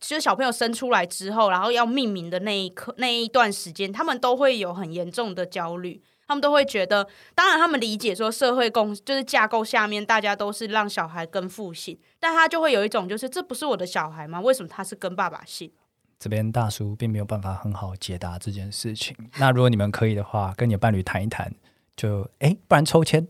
[0.00, 14.40] 就是小朋友生出来之后，然后要命名的那一刻那一段时间，他们都会有很严重的焦虑，他们都会觉得，当然他们理解说社会共就是架构下面大家都是让小孩跟父姓，但他就会有一种就是这不是我的小孩吗？
[14.40, 15.70] 为什么他是跟爸爸姓？
[16.18, 19.14] 这边大叔并没有办法很好解答这件事情。
[19.38, 21.52] 那如果你们可以的话，跟你的伴侣谈一谈，
[21.96, 23.26] 就哎，不然抽签，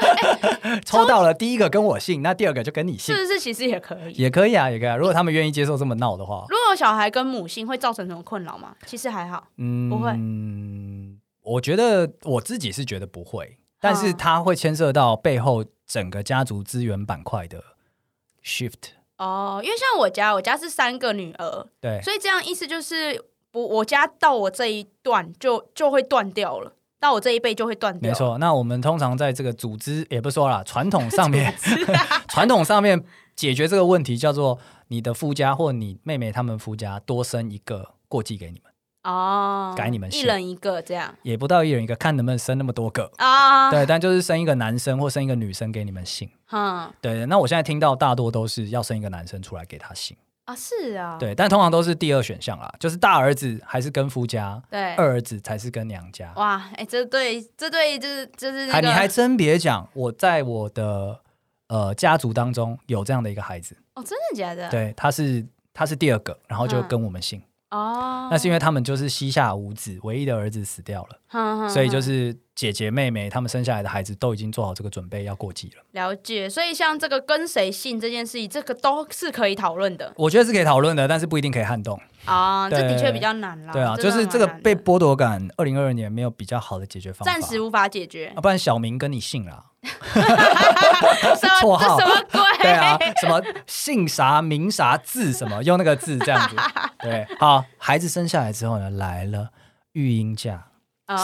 [0.84, 3.40] 抽到了第一个跟我姓，那第二个就跟你姓，是不是？
[3.40, 4.96] 其实也可以，也可以啊，也可以啊。
[4.96, 8.74] 如果他们愿意接受这么闹的话，如果小孩跟母姓会造成什么困扰吗？
[8.84, 10.10] 其实还好，嗯，不会。
[11.48, 17.62] 嗯，我觉得我自己是觉得不会，但是它会牵涉到背后整个家族资源板块的
[18.44, 18.90] shift。
[19.16, 28.08] 哦，因为像我家，我家是三个女儿，对，所以这样意思就是，不，我家到我这一段就就会断掉了，到我这一辈就会断掉。
[28.08, 31.52] 没错，那我们通常在这个组织，也不说了，传统 上面，
[32.28, 38.67] 传统上面解决这个问题叫做你的夫家或你妹妹他们夫家多生一个过继给你们。
[39.08, 43.70] 哦，改你们姓，一人一个这样，也不到一人一个，看能不能生那么多个啊？
[43.70, 46.28] 对，但就是生一个男生或生一个女生给你们姓。
[46.50, 47.24] 嗯，对。
[47.24, 51.34] 那我现在听到大多都是要生一个男生出来给他姓啊，是啊，对。
[51.34, 56.30] 但通常都是第二选项啦，就是大儿子还是跟夫家，对，二儿子才是跟娘家。
[56.36, 61.18] 哇，哎，这对这对就是就是，哎，你还真别讲，我在我的
[61.68, 63.76] 呃家族当中有这样的一个孩子。
[63.94, 64.68] 哦，真的假的？
[64.68, 67.42] 对，他是他是第二个，然后就跟我们姓。
[67.70, 75.82] 嗯哦，那是因为他们就是膝下无子，唯一的儿子死掉了，所以就是姐姐妹妹他们生下来的孩子都已经做好这个准备要过继了。
[75.92, 80.12] 了解，所以像这个跟谁姓这件事情，这个都是可以讨论的。
[80.16, 82.68] 我觉得是可以讨论的，但是不一定可以撼动啊。
[82.70, 83.72] 这的确比较难啦。
[83.72, 88.32] 对啊，就是这个被剥夺感，二零二二年没有比较好的解决方法，暂时无法解决。
[88.34, 89.66] 啊，不然小明跟你姓啦。
[91.60, 91.98] 绰号？
[91.98, 92.40] 什么鬼？
[92.60, 96.56] 对啊，什么姓啥名啥字什么，用那个字这样子。
[97.00, 99.50] 对，好，孩子生下来之后呢，来了
[99.92, 100.66] 育婴假，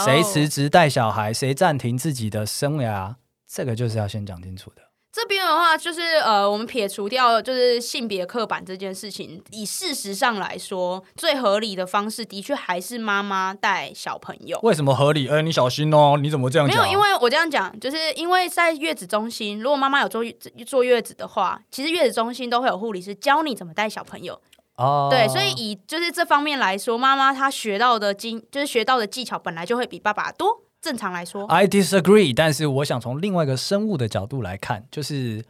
[0.05, 3.15] 谁辞职带小孩，谁暂停自己的生涯，
[3.47, 4.81] 这个就是要先讲清楚的。
[5.15, 14.59] 这边的话，就是呃，我们撇除掉就是性别刻板这件事情，以事实上来说，最合理的方式的确还是妈妈带小朋友。
[14.61, 15.29] 为什么合理？
[15.29, 16.17] 哎，你小心哦！
[16.21, 16.75] 你怎么这样讲？
[16.77, 20.21] 没有，因为我这样讲，就是因为在月子中心，如果妈妈有坐
[20.67, 24.41] 坐月子的话，其实月子中心都会有护理师教你怎么带小朋友。
[24.75, 30.64] 哦，对，所以以就是这方面来说，妈妈她学到的经，就是学到的技巧本来就会比爸爸多。
[30.85, 32.31] 正常来说，I disagree。
[32.31, 35.43] 但是我想从另外一个生物的角度来看，就是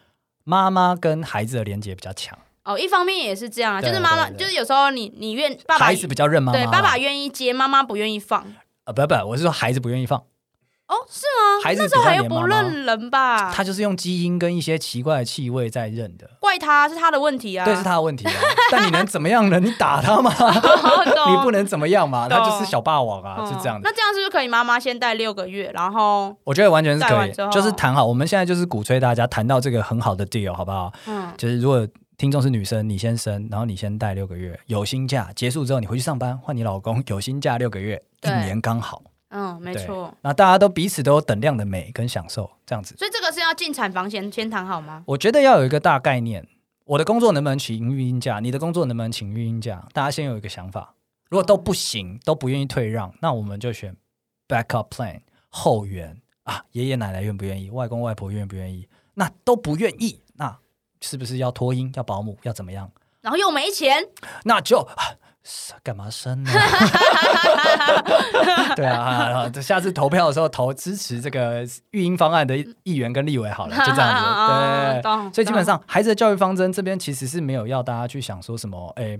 [0.45, 2.39] 妈妈跟孩子的连接比较强。
[2.63, 8.45] 哦，一方面也是这样啊，就是妈妈，就是有时候你你愿爸爸孩子比较认妈妈，对，爸爸愿意接，妈妈不愿意放。
[8.85, 10.23] 呃，不不，我是说孩子不愿意放。
[10.87, 11.63] 哦，是吗？
[11.63, 13.51] 孩子那时候还又不认人吧？
[13.51, 16.29] 他就是用基因跟一些奇怪的气味在认的。
[16.39, 18.33] 怪他是他的问题啊，对，是他的问题啊。
[18.71, 19.59] 但你能怎么样呢？
[19.59, 20.31] 你打他吗？
[21.27, 22.29] 你不能怎么样嘛？
[22.29, 23.89] 他就是小霸王啊，是这样的。
[23.89, 24.47] 那这样是不是可以？
[24.47, 28.05] 妈妈先带六个月，然后我觉得完全是可以，就是谈好。
[28.05, 30.93] 我们现在就是鼓吹大家谈到这个很好的 deal，好不好？
[31.07, 39.01] 嗯，就是如果听众是女生，你先生，然后你先带六个月，有薪假结束之后，你回去上班，换你老公有薪假六个月，一年刚好。
[39.37, 40.15] 嗯，没错。
[40.21, 42.95] 那大家都彼此都有等量的美跟享受，这样子。
[42.97, 45.03] 所以这个是要进产房前先谈好吗？
[45.05, 46.47] 我觉得要有一个大概念，
[46.85, 48.39] 我的工作能不能请育婴假？
[48.39, 49.85] 你的工作能不能请育婴假？
[49.91, 50.95] 大家先有一个想法。
[51.29, 53.97] 如果都不行，都不愿意退让，那我们就选
[54.47, 55.19] backup plan
[55.49, 56.63] 后援啊。
[56.71, 57.69] 爷爷奶奶愿不愿意？
[57.69, 58.87] 外公外婆愿不愿意？
[59.15, 60.57] 那都不愿意，那
[61.01, 61.91] 是不是要托婴？
[61.95, 62.37] 要保姆？
[62.43, 62.89] 要怎么样？
[63.19, 64.07] 然后又没钱，
[64.45, 64.87] 那就。
[65.83, 66.51] 干嘛生呢？
[68.75, 75.01] 对啊，下次投票的时候投支持这个育婴方案的议员跟立委好了，就这样子。
[75.01, 79.19] 对，所以基本上孩子的教育方针这边其实是没有要大家去想说什么，哎，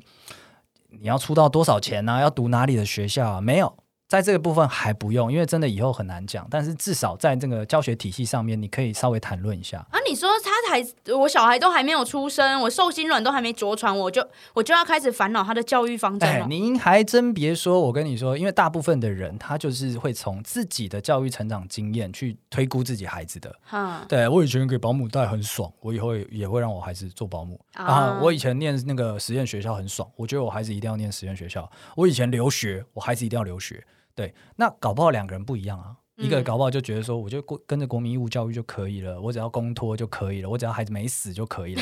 [0.90, 2.20] 你要出到多少钱啊？
[2.20, 3.42] 要读哪里的学校啊？
[3.42, 3.78] 没有。
[4.08, 6.48] 在这个部分还不用，因为真的以后很难讲。
[6.50, 9.80] 但是至少在这个教学体系上面，你可以稍微谈论一下。
[9.90, 16.30] 啊，你说他才我小孩都还没有出生，我受精卵都还没着床，我就我就要开始烦恼他的教育方针。
[16.30, 23.54] 哎，您还真别说，我跟你说，因为大部分的人他就是会从自己的教育成长经验去推估自己孩子的。
[23.64, 27.84] 哈，对，我以前给保姆带很爽，我以后也会让我孩子做保姆啊。
[27.84, 31.68] 啊，我以前念那个实验学校很爽，我觉得我孩子一定要念实验学校。
[31.96, 33.84] 我以前留学，我孩子一定要留学。
[34.16, 35.98] 对，那搞不好两个人不一样啊。
[36.18, 41.82] 嗯、一个搞不好就觉得说，我就跟跟着国民义务教育就可以了，我只要公托就可以了，我只要孩子没死就可以了。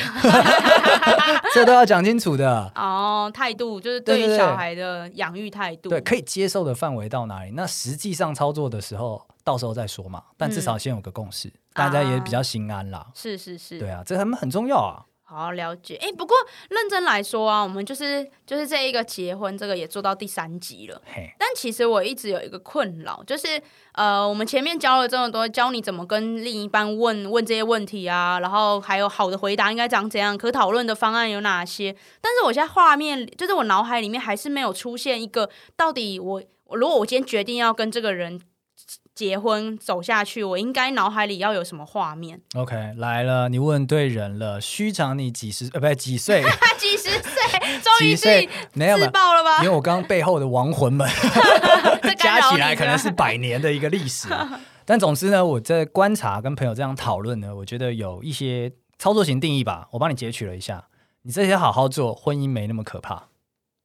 [1.54, 3.30] 这都要讲清楚的 哦。
[3.32, 7.52] 态度就是对于小孩的养育态度，对，可以接受的范围到哪里？
[7.52, 10.20] 那实际上操作的时候，到时候再说嘛。
[10.36, 13.06] 但至少先有个共识，嗯、大家也比较心安啦。
[13.14, 15.06] 是是是，对啊，这他们很重要啊。
[15.26, 16.36] 好了解，哎，不过
[16.68, 21.00] 认真来说啊，我们就是就是这一个结婚，这个也做到第三集了。
[21.38, 23.60] 但其实我一直有一个困扰，就是
[23.92, 31.96] 呃，我们前面教了这么多，教你怎么跟另一半问问这些问题啊，然后还有好的回答应该长怎样，可讨论的方案有哪些？
[32.20, 38.40] 但是我现在画面，就是我脑海里面还是没有出现一个，到底我如果我今天决定要跟这个人。
[39.14, 44.60] 结婚走下去，我应该脑海里要有什么画面？OK，来了，你问对人了。
[44.60, 46.42] 虚长你几十呃，不对，几岁？
[46.76, 47.20] 几十岁，
[47.80, 49.58] 终于是自爆了吧？
[49.62, 51.08] 因为我刚刚背后的亡魂们
[52.18, 54.28] 加起来可能是百年的一个历史。
[54.84, 60.88] 但总之呢，我在观察跟朋友这样讨论呢，我觉得有一些操作型定义吧，我帮你截取了一下。
[61.22, 63.28] 你这些好好做，婚姻没那么可怕。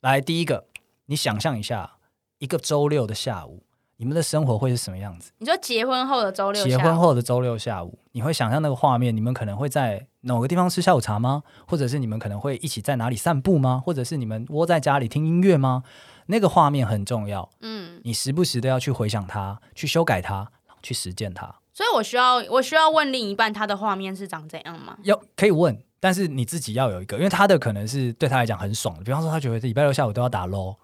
[0.02, 0.65] 来，第一个，
[1.06, 1.98] 你想象一下，
[2.39, 3.63] 一个周六的下午。
[4.02, 5.30] 你们的生活会是什么样子？
[5.40, 9.14] 你说结婚后的周六，结婚后的周六下午，你会想象那个画面？
[9.14, 11.44] 你们可能会在某个地方吃下午茶吗？
[11.68, 13.84] 或者是你们可能会一起在哪里散步吗？
[13.86, 15.84] 或者是你们窝在家里听音乐吗？
[16.28, 17.50] 那个画面很重要。
[17.60, 20.47] 嗯，你时不时的要去回想它，去修改它，
[20.82, 21.54] 去实践它。
[21.74, 24.97] 所以我需要，我需要问另一半，他的画面是长怎样吗？
[25.04, 29.04] 要可以问，但是你自己要有一个，因为他的可能是对他来讲很爽的。
[29.04, 30.78] 比方说，他觉得礼拜六下午都要打 LOL。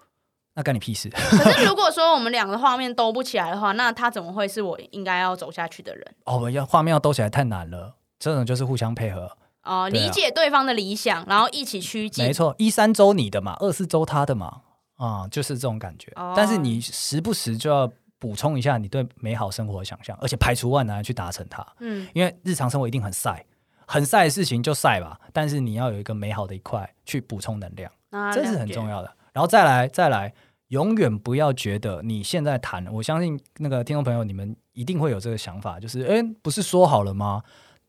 [0.56, 1.08] 那干你屁事！
[1.14, 6.14] 可是如果说我们两个画面兜不起来的话，那他怎么会是我应该要走下去的人？
[6.24, 7.94] 哦，要画面要兜起来太难了。
[8.18, 9.30] 这种就是互相配合。
[9.62, 12.24] 哦、呃，理解对方的理想，然后一起趋近。
[12.24, 14.62] 没错，一三周你的嘛，二四周他的嘛，
[14.96, 16.10] 啊、嗯，就是这种感觉。
[16.16, 21.66] 哦、但是你时不时就要补充一下你对美好生活的想象，而且排除万难去达成它。
[21.80, 23.44] 嗯，因为日常生活一定很晒，
[23.86, 25.20] 很晒的事情就晒吧。
[25.34, 29.12] 但是你要有一个美好的一块去补充能量，啊、这是很重要的。
[29.34, 30.32] 然后再来，再来，
[30.68, 37.42] 永远不要觉得你现在谈，我相信那个听众朋友你们一定会有这个想法，就是哎，不是说好了吗？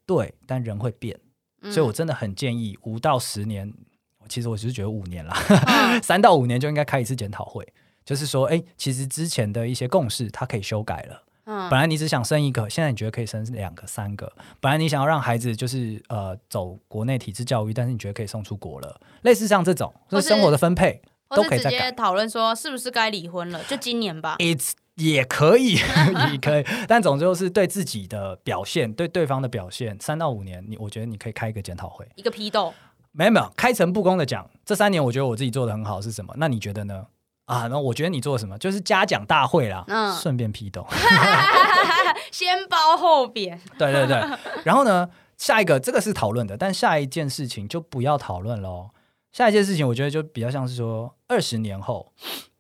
[0.06, 1.20] 对，但人会变。
[1.64, 3.74] 所以，我真的很建议五到十年，
[4.30, 5.36] 其实我只是觉得五年啦，
[6.04, 7.68] 三到五年就应该开一次检讨会，
[8.06, 11.24] 就是说，哎，其实之前的一些共识它可以修改了。
[11.46, 14.32] 嗯，本来你只想生一个，现在你觉得可以生两个、三个。
[14.60, 19.02] 本来你想要让孩子就是呃走国内体制教育，但是你觉得可以送出国了。
[19.24, 21.92] 类似像这种，就是生活的分配都可以直接。
[21.92, 23.64] 讨论说是不是该离婚了？
[23.64, 24.36] 就今年吧。
[24.40, 25.76] It's 也可以，
[26.32, 32.74] 也可以，但总之就是对自己的表现，对对方的表现，三到五年，你我觉得你可以开一个检讨会，一个批斗，
[33.12, 36.34] 没有没有，开诚布公的讲，这三年我觉得我自己做的很好是什么？
[36.38, 37.06] 那你觉得呢？
[37.46, 38.58] 啊，那我觉得你做什么？
[38.58, 40.84] 就是嘉奖大会啦，嗯，顺便批斗，
[42.32, 44.16] 先褒后贬，对对对，
[44.66, 45.08] 然后呢，
[45.38, 48.90] 下一个这个是讨论的，但下一件事情就不要讨论喽。
[49.38, 52.12] 下一件事情，我觉得就比较像是说，二十年后。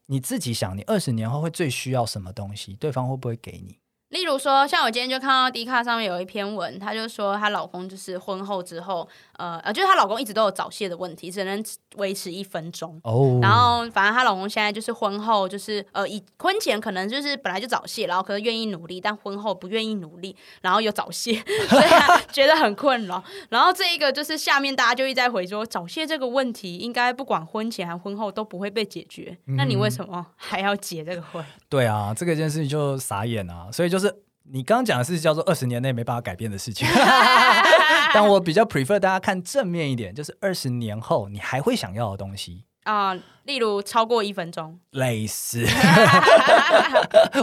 [0.05, 2.75] 你自己想，你二十年后会最需要什么东西？
[2.75, 3.80] 对方会不会给你？
[4.09, 11.63] 例如说，像我今天就看到 D 卡上面有一篇文，她就说她老公就是婚后之后，呃呃，就是她老公一直都有早泄的问题，只能
[11.95, 12.99] 维持一分钟。
[13.03, 13.11] 哦。
[13.11, 13.43] Oh.
[13.43, 21.33] 然后，反正她老公现在就是婚后就是呃，以婚前可能就是本来就早泄，然后可能愿意努力，但婚后不愿意努力，然后又早泄，
[21.67, 23.23] 所以她 觉得很困扰。
[23.49, 31.43] 然后这一个就是下面大家就一直在回说，早泄这个问题应该不管婚前还婚后都不会被解决，嗯、那你为什么还要结这个婚？
[31.67, 33.88] 对啊，这个件事情就傻眼啊，所以。
[33.88, 34.13] 就是
[34.51, 36.87] 你刚刚讲的是叫做二十年内没办法改变的事情，
[38.13, 42.63] 但我比较 prefer 大家看正面一点，就是二十年后你还会想要的东西。
[42.83, 45.65] 啊、呃，例如超过一分钟， 类似，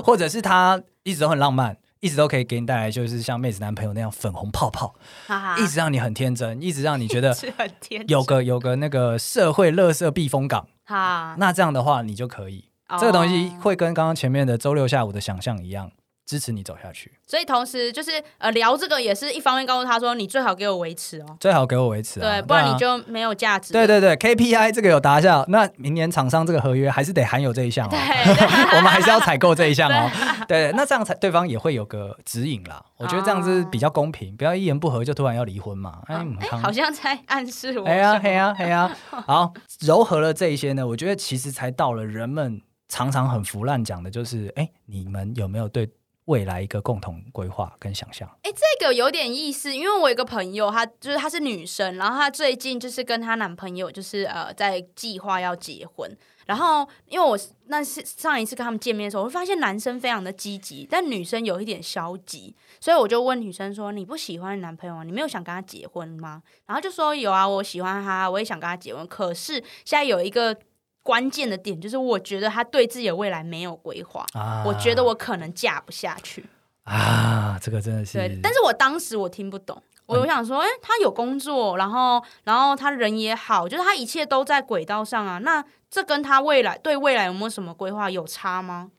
[0.02, 4.94] 或者是他一直都很浪漫，一直都可以给你带来就是像妹子男朋友那样粉红泡泡，
[5.58, 7.36] 一直让你很天真，一直让你觉得
[8.08, 10.66] 有个有个那个社会乐色避风港，
[11.36, 15.90] 那这样的话你就可以，哦、这个东西会跟刚刚前面的周六下午的想象一样。
[16.26, 23.72] 支持你走下去，所以同时就是呃聊这个也是一方面告诉他说，你最好给我维持哦，最好给我维持、啊，对，不然你就没有价值。
[23.72, 30.10] 对对对，KPI 这个有达下，那明年厂商这个合约还是得含有这一项哦， 对我们还是要采购这一项哦。
[30.48, 32.82] 对，那这样才对方也会有个指引啦。
[32.96, 36.00] 我觉得这样子比较公平，哦、不要一言不合就突然要离婚嘛。
[36.06, 36.24] 哎，
[36.62, 37.86] 好像在暗示我。
[37.86, 45.86] 哎呀，哎呀，哎呀，好，柔和了这一些呢，我觉得其实才到了人们常常很腐烂讲的，就是哎，你们有没有对？
[46.26, 56.10] 未来一个共同规划跟想象，哎，这个有点意思，因为我有个朋友，她就是她是女生，然后她最近就是跟她男朋友就是呃在计划要结婚，
[56.46, 65.04] 然后因为我那是上一次跟他们见面的时候，我会发现男生非常的积极，但女生有一点消极，所以我就问女生说：“你不喜欢男朋友吗？
[65.04, 69.54] 你没有想跟他结婚吗？”然后就说：“有啊，我喜欢他，我也想跟他结婚，可是
[69.84, 70.56] 现在有一个。”
[71.04, 76.44] 关键的点就是，我觉得他对自己的未来没有规划，啊、我觉得我可能嫁不下去
[76.82, 77.56] 啊！
[77.62, 85.38] 这个真的是对，但是我当时我听不懂，我我想说，哎、嗯，他有工作，然后然后他人也好，就是他一切都在轨道上啊。
[85.38, 88.90] 那这跟他未来对未来有没有什么规划有差吗？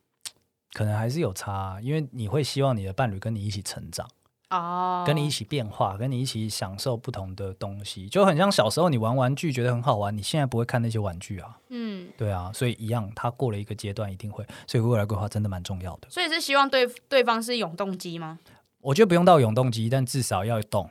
[0.73, 4.07] 可能还是有差，因为你会希望你的伴侣跟你一起成长。
[4.49, 5.07] 哦，oh.
[5.07, 11.57] 跟你一起变化，跟你一起享受不同的东西，就很像小时候你玩玩具觉得很好玩，你现在不会看那些玩具啊。
[11.69, 16.07] 嗯，对啊，所以一样，他过了一个阶段一定会，所以未来规划真的蛮重要的。
[16.09, 18.39] 所以是希望对对方是永动机吗？
[18.81, 20.89] 我觉得不用到永动机，但至少要动，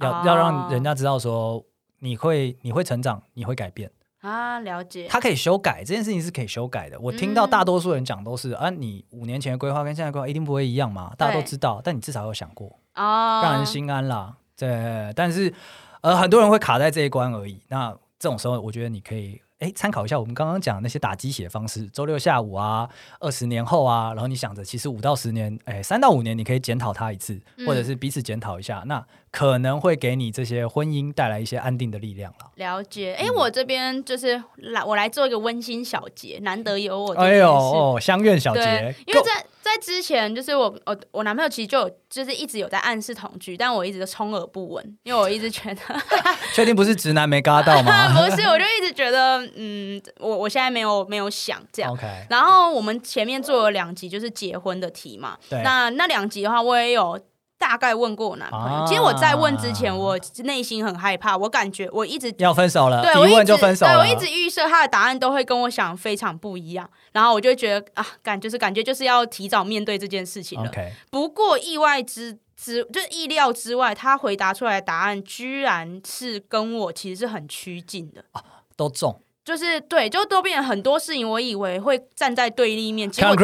[0.00, 0.26] 要、oh.
[0.26, 1.64] 要让人家知道说
[2.00, 3.90] 你会你会成长，你会改变。
[4.26, 5.06] 啊，了解。
[5.08, 6.98] 他可以修改这件事情是可以修改的。
[6.98, 11.80] 我听到大多数人讲都是，嗯、啊，你五年前的规划跟现在规划一定不会一样嘛，大家都知道。
[11.84, 14.36] 但你至少有想过，哦，让人心安啦。
[14.56, 15.52] 对，但是
[16.00, 17.62] 呃，很多人会卡在这一关而已。
[17.68, 19.40] 那这种时候，我觉得你可以。
[19.58, 22.86] 哎，参考一下我们刚刚讲的那些打鸡血方式，周六下午啊，
[23.20, 32.50] 二十年后啊，然后你想着，其实五到十年，哎，三到五年，你可以检讨他一次，嗯、或者是彼此检讨一下，那可能会给你这些婚姻带来一些安定的力量了。
[32.56, 37.14] 了解，哎，我这边就是来，我来做一个温馨小结，难得有我。
[37.14, 39.46] 哎呦哦，相愿小结，因为在。
[39.66, 45.80] 在之前，就是我我我男朋友其实就有就是一直有在暗示同居，但我一直都充耳不闻，因为我一直觉得
[46.54, 48.08] 确定不是直男没嘎到吗？
[48.14, 51.94] 不是，我就一直觉得，嗯，我我现在没有没有想这样。
[51.96, 52.26] Okay.
[52.30, 57.18] 然后我们前面做了两集就是结婚的题嘛，对那那两集的话，我也有
[57.58, 58.78] 大概问过我男朋友。
[58.78, 63.92] 啊、其实我在问之前，我内心很害怕，我感觉我一直要分手了，对我，一问就分手了。
[63.92, 70.70] 对，我一直预设他的答案都会跟我想非常不一样，然后我就觉得啊，感就是感觉就是要提早面对这件事情了。
[71.10, 78.42] 不过意外之之就是意料之外，他回答出来的答案居然是跟我其实是很趋近的，啊、
[78.76, 79.22] 都中。
[79.44, 83.36] 就是对，就都变成很多事情，我以为会站在对立面，结果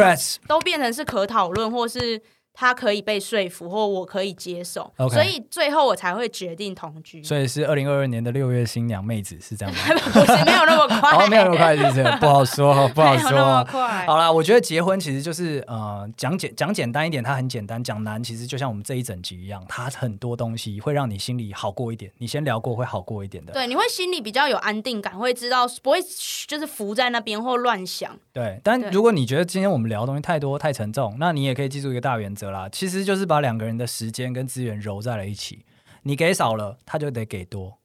[0.47, 2.21] 都变成是可讨论，或是。
[2.55, 5.11] 他可以被说服，或我可以接受，Okay.
[5.11, 7.23] 所以最后我才会决定同居。
[7.23, 9.81] 所以是二零二二年的六月新娘妹子是这样吗？
[10.13, 12.03] 不是，没有那么快，哦，没有那么快，是不是？
[12.21, 13.65] 不好说，不好说。
[14.07, 22.13] 好啦，我觉得结婚其实就是呃，讲简讲简单一点，它很简单；讲难，其实就像我们这一整集一样，它很多东西会让你心里好过一点。
[22.19, 25.99] 你先聊过会好过一点的，对，你会心里比较有安定感，会知道不会
[26.47, 28.17] 就是浮在那边或乱想。
[28.33, 33.23] 对，但如果你觉得今天我们聊的东西太多太沉重，那你也可以记住一个大原则啦，其实就是。
[33.33, 35.65] 把两个人的时间跟资源揉在了一起，
[36.03, 37.79] 你给少了，他就得给多，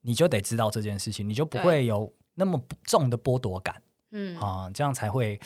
[0.00, 5.38] 你就得知道这件事情，你就不会有那么重的剥夺感，嗯啊，这样才会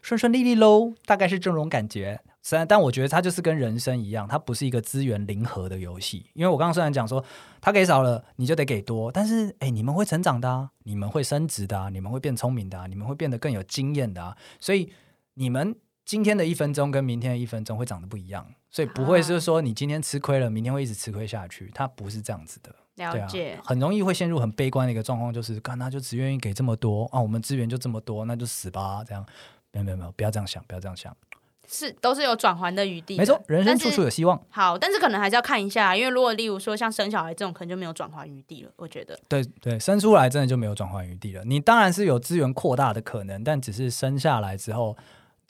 [0.00, 2.20] 顺顺利利喽，大概是这种感觉。
[2.40, 6.30] 虽然，但我觉得它就是跟人生一样，它不是一个资源零和的游戏。
[6.34, 7.24] 因为我刚刚虽然讲说
[7.60, 14.92] 他给少了，你就得给多，但是哎，你们会成长的啊，你们会升职的啊，你们会变聪明的啊，你们会变得更有经验的啊，所以
[15.34, 15.74] 你们。
[16.10, 21.70] 今天的一分钟跟明天的一分钟会长得不一样，所以不会是说你今天吃亏了，明天会一直吃亏下去。
[21.72, 23.52] 它不是这样子的，了解。
[23.52, 29.04] 啊，很容易会陷入很悲观的一个状况，就是看他就只愿意给这么多啊，我们资源就这么多，那就死吧。
[29.06, 29.24] 这样，
[29.70, 31.16] 没有没有没有，不要这样想，不要这样想。
[31.68, 33.20] 是，都是有转圜的余地的。
[33.20, 34.36] 没错，人生处处有希望。
[34.50, 38.72] 好，但是可能还是要看一下，因为如果例如说像生小孩这种，可能就没有转圜余地了。
[38.74, 41.44] 我觉得，对对，生出来真的就没有转圜余地了。
[41.44, 44.96] 你当然是有资源扩大的可能，但只是生下来之后。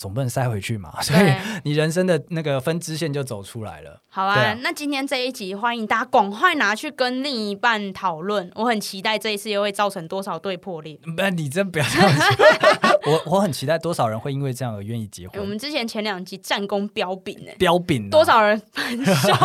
[0.00, 1.30] 总不能塞回去嘛， 所以
[1.62, 4.00] 你人生的那个分支线就走出来了。
[4.08, 8.50] 好啊，啊，那今天这一集欢迎大家赶快拿去跟另一半讨论。
[8.54, 10.98] 我很期待这一次又会造成多少对破裂。
[11.14, 12.22] 不，你真不要这样子。
[13.06, 15.38] 我我很期待多少人会因为这样而愿意结婚。
[15.38, 19.32] 欸、我们之前前两集战功彪炳呢，彪炳多少人分手？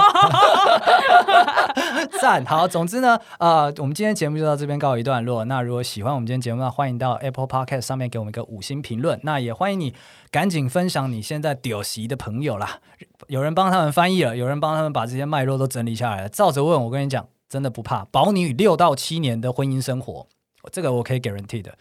[2.22, 5.45] 赞好，总之呢，呃，我们今天节目就到这边告一段落。
[5.45, 9.20] 那如果喜欢我们今天节目，那欢迎到 Apple Podcast 上面给我们一个五星评论。
[9.24, 9.93] 那也欢迎你。
[10.32, 12.82] 赶紧分享你现在屌席的朋友啦！
[13.28, 16.28] 有人帮他们翻译了，有人帮他们把这些脉络都整理下来了。
[16.28, 20.28] 照着问，我跟你讲，真的不怕，保你六到七年的婚姻生活，
[20.74, 21.78] 这个我可以 guarantee 的。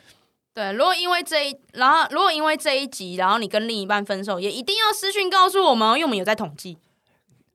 [0.55, 6.79] 对，如果因为这一，然后如果因为这一集，然后你跟另一半分手，也一定要私讯告诉我们，因为我们有在统计。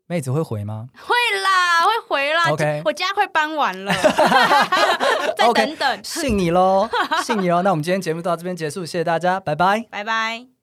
[0.08, 0.88] 妹子会回吗？
[0.98, 2.52] 会啦，会回啦。
[2.52, 3.94] OK，我家快搬完了，
[5.38, 6.90] 再等等 信你喽，
[7.24, 7.62] 信你喽。
[7.62, 10.59] 那我们今天节目到这边结束，谢谢大家，拜拜，拜拜。